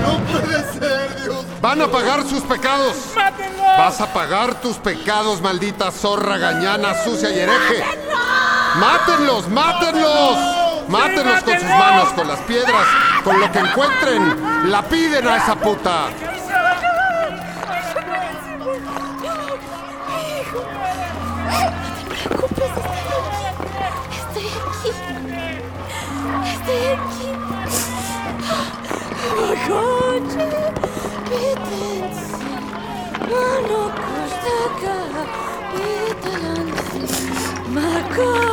¡No 0.01 0.19
puede 0.31 0.63
ser, 0.73 1.23
Dios! 1.23 1.45
Van 1.61 1.81
a 1.81 1.87
pagar 1.87 2.23
sus 2.23 2.41
pecados. 2.43 2.95
¡Mátenlos! 3.15 3.77
Vas 3.77 4.01
a 4.01 4.13
pagar 4.13 4.61
tus 4.61 4.77
pecados, 4.77 5.41
maldita 5.41 5.91
zorra 5.91 6.37
gañana, 6.37 6.93
sucia 7.03 7.29
y 7.29 7.39
hereje. 7.39 7.79
¡Mátenlos! 7.79 8.32
¡Mátenlos! 8.75 9.47
¡Mátenlos 10.87 11.43
con 11.43 11.59
sus 11.59 11.69
manos, 11.69 12.09
con 12.13 12.27
las 12.27 12.39
piedras, 12.39 12.87
con 13.23 13.39
lo 13.39 13.51
que 13.51 13.59
encuentren! 13.59 14.71
¡La 14.71 14.81
piden 14.81 15.27
a 15.27 15.37
esa 15.37 15.55
puta! 15.55 16.07
Estoy 24.11 24.47
aquí. 24.47 24.91
Estoy 26.51 26.83
aquí. 26.93 27.29
Magoche, 29.39 30.47
pitensi. 31.29 32.43
Mano 33.29 33.81
kostaka, 33.99 34.95
pitalansi. 35.73 37.01
Magoche, 37.73 38.13
kochi, 38.15 38.52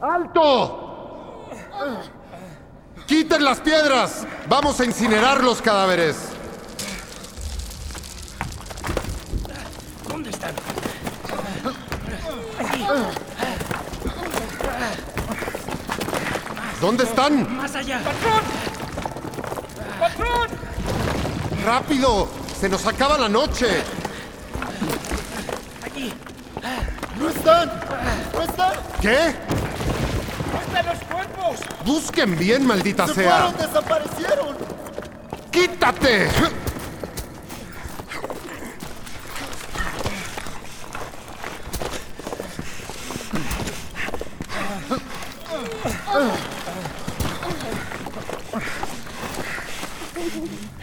¡Alto! 0.00 1.48
¡Quiten 3.06 3.44
las 3.44 3.60
piedras! 3.60 4.26
¡Vamos 4.48 4.80
a 4.80 4.84
incinerar 4.84 5.42
los 5.44 5.62
cadáveres! 5.62 6.16
¿Dónde 10.08 10.30
están? 10.30 10.54
¿Dónde 16.80 17.04
están? 17.04 17.56
¡Más 17.56 17.76
allá! 17.76 18.00
¡Patrón! 18.00 18.42
¡Patrón! 20.00 20.48
¡Rápido! 21.64 22.28
¡Se 22.58 22.68
nos 22.68 22.84
acaba 22.86 23.18
la 23.18 23.28
noche! 23.28 23.84
¡Allí! 25.84 26.12
¡No 27.18 27.28
están! 27.28 27.70
¡No! 28.46 28.72
¿Qué? 29.00 29.34
¿Dónde 30.52 30.66
están 30.66 30.86
los 30.86 30.98
cuerpos? 31.04 31.60
Busquen 31.84 32.38
bien, 32.38 32.66
maldita 32.66 33.06
¡Se 33.08 33.14
sea. 33.14 33.48
fueron! 33.48 33.56
¡Desaparecieron! 33.56 34.56
¡Quítate! 35.50 36.28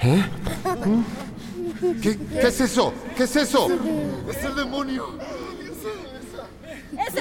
¿Eh? 0.02 0.26
¿Qué, 2.02 2.18
qué 2.18 2.48
es 2.48 2.62
eso? 2.62 2.94
¿Qué 3.16 3.24
es 3.24 3.36
eso? 3.36 3.68
¡Es 4.30 4.44
el 4.44 4.56
demonio! 4.56 5.18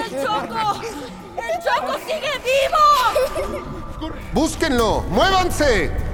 ¡Es 0.05 0.13
el 0.13 0.23
Choco! 0.23 0.81
¡El 1.37 1.53
Choco 1.63 1.93
sigue 2.05 2.31
vivo! 2.43 4.13
¡Búsquenlo! 4.33 5.01
¡Muévanse! 5.09 6.08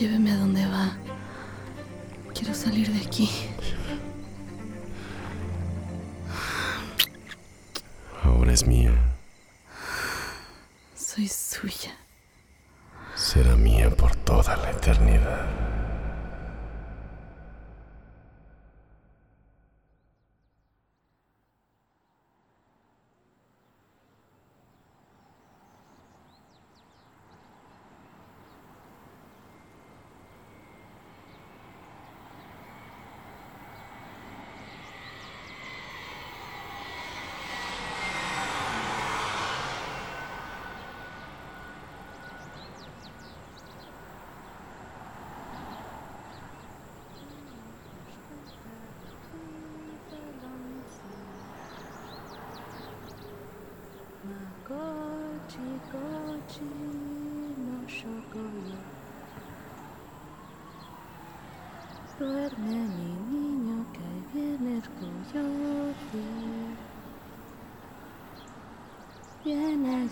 Lléveme 0.00 0.32
a 0.32 0.36
donde 0.36 0.64
va. 0.66 0.96
Quiero 2.32 2.54
salir 2.54 2.90
de 2.90 3.06
aquí. 3.06 3.28
Ahora 8.22 8.50
es 8.50 8.66
mía. 8.66 8.92
Soy 10.94 11.28
suya. 11.28 11.94
Será 13.14 13.54
mía 13.56 13.90
por 13.90 14.16
toda 14.16 14.56
la 14.56 14.70
eternidad. 14.70 15.60
Kochi, 54.68 55.70
kochi, 55.90 56.70
no 57.58 57.78
shokoyo. 57.88 58.78
Duerme 62.18 62.78
mi 62.96 63.10
niño 63.30 63.84
que 63.92 63.98
ahí 63.98 64.22
viene 64.32 64.76
el 64.76 64.88
coyote. 65.00 66.24
Viene 69.44 69.88
a 69.96 70.04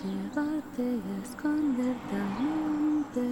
llevarte 0.79 0.83
y 0.83 0.85
a 1.13 1.19
esconderte 1.23 2.15
al 2.17 2.29
monte. 2.45 3.27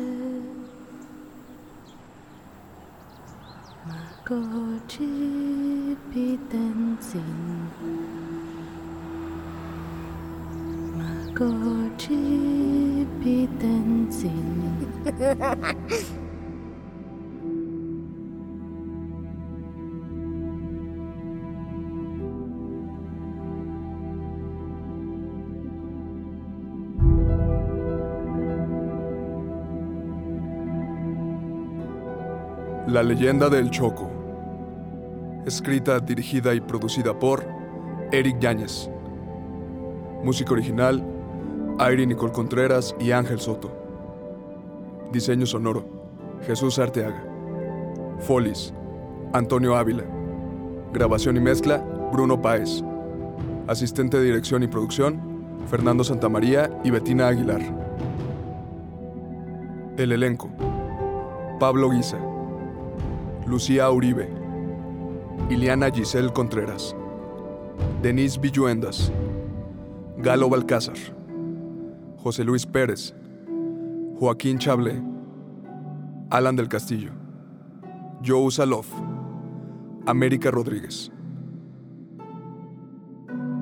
Makochi 3.86 5.14
Pitensin. 6.12 7.38
Makochi 10.98 12.22
Pitensin. 13.22 14.66
La 32.96 33.02
leyenda 33.02 33.50
del 33.50 33.70
Choco. 33.70 34.10
Escrita, 35.44 36.00
dirigida 36.00 36.54
y 36.54 36.62
producida 36.62 37.18
por 37.18 37.46
Eric 38.10 38.38
Yáñez. 38.38 38.88
Música 40.24 40.54
original, 40.54 41.04
Airi 41.78 42.06
Nicole 42.06 42.32
Contreras 42.32 42.96
y 42.98 43.10
Ángel 43.10 43.38
Soto. 43.38 43.70
Diseño 45.12 45.44
sonoro, 45.44 45.84
Jesús 46.46 46.78
Arteaga. 46.78 47.22
Folis, 48.20 48.72
Antonio 49.34 49.76
Ávila. 49.76 50.04
Grabación 50.94 51.36
y 51.36 51.40
mezcla, 51.40 51.84
Bruno 52.14 52.40
Páez. 52.40 52.82
Asistente 53.66 54.16
de 54.16 54.24
dirección 54.24 54.62
y 54.62 54.68
producción, 54.68 55.20
Fernando 55.68 56.02
Santamaría 56.02 56.70
y 56.82 56.88
Betina 56.88 57.28
Aguilar. 57.28 57.60
El 59.98 60.12
elenco. 60.12 60.48
Pablo 61.60 61.90
Guisa. 61.90 62.35
Lucía 63.46 63.88
Uribe. 63.90 64.28
Iliana 65.48 65.92
Giselle 65.92 66.32
Contreras. 66.32 66.96
Denise 68.02 68.40
Villuendas. 68.40 69.12
Galo 70.18 70.48
Balcázar. 70.48 70.96
José 72.16 72.42
Luis 72.42 72.66
Pérez. 72.66 73.14
Joaquín 74.18 74.58
Chablé. 74.58 75.00
Alan 76.30 76.56
del 76.56 76.68
Castillo. 76.68 77.12
Joe 78.26 78.50
Salof. 78.50 78.88
América 80.06 80.50
Rodríguez. 80.50 81.12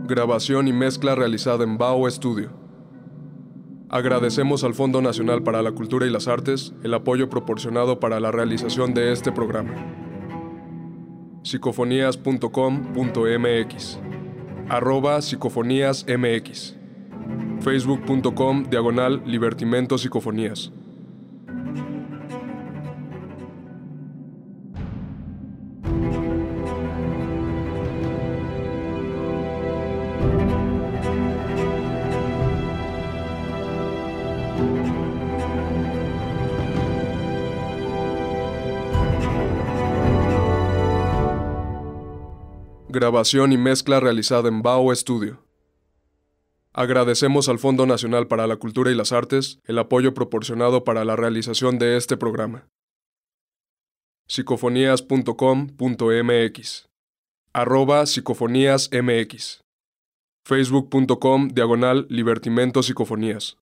Grabación 0.06 0.66
y 0.66 0.72
mezcla 0.72 1.14
realizada 1.14 1.62
en 1.62 1.76
Bao 1.76 2.10
Studio. 2.10 2.63
Agradecemos 3.94 4.62
al 4.64 4.74
Fondo 4.74 5.00
Nacional 5.00 5.42
para 5.44 5.62
la 5.62 5.70
Cultura 5.70 6.04
y 6.04 6.10
las 6.10 6.26
Artes 6.26 6.74
el 6.82 6.92
apoyo 6.94 7.30
proporcionado 7.30 8.00
para 8.00 8.18
la 8.18 8.32
realización 8.32 8.92
de 8.92 9.12
este 9.12 9.30
programa. 9.30 9.70
psicofonías.com.mx 11.44 14.00
arroba 14.68 15.22
psicofoníasmx 15.22 16.74
facebook.com 17.60 18.64
diagonal 18.64 19.22
libertimento 19.26 19.96
psicofonías 19.96 20.72
Grabación 42.94 43.52
y 43.52 43.58
mezcla 43.58 43.98
realizada 43.98 44.48
en 44.48 44.62
Bao 44.62 44.94
Studio. 44.94 45.44
Agradecemos 46.72 47.48
al 47.48 47.58
Fondo 47.58 47.86
Nacional 47.86 48.28
para 48.28 48.46
la 48.46 48.54
Cultura 48.54 48.92
y 48.92 48.94
las 48.94 49.10
Artes 49.10 49.58
el 49.64 49.80
apoyo 49.80 50.14
proporcionado 50.14 50.84
para 50.84 51.04
la 51.04 51.16
realización 51.16 51.80
de 51.80 51.96
este 51.96 52.16
programa. 52.16 52.68
psicofonías.com.mx 54.28 56.88
arroba 57.52 58.06
psicofoníasmx 58.06 59.64
facebook.com 60.44 61.48
diagonal 61.48 62.06
libertimento 62.08 62.84
psicofonías 62.84 63.56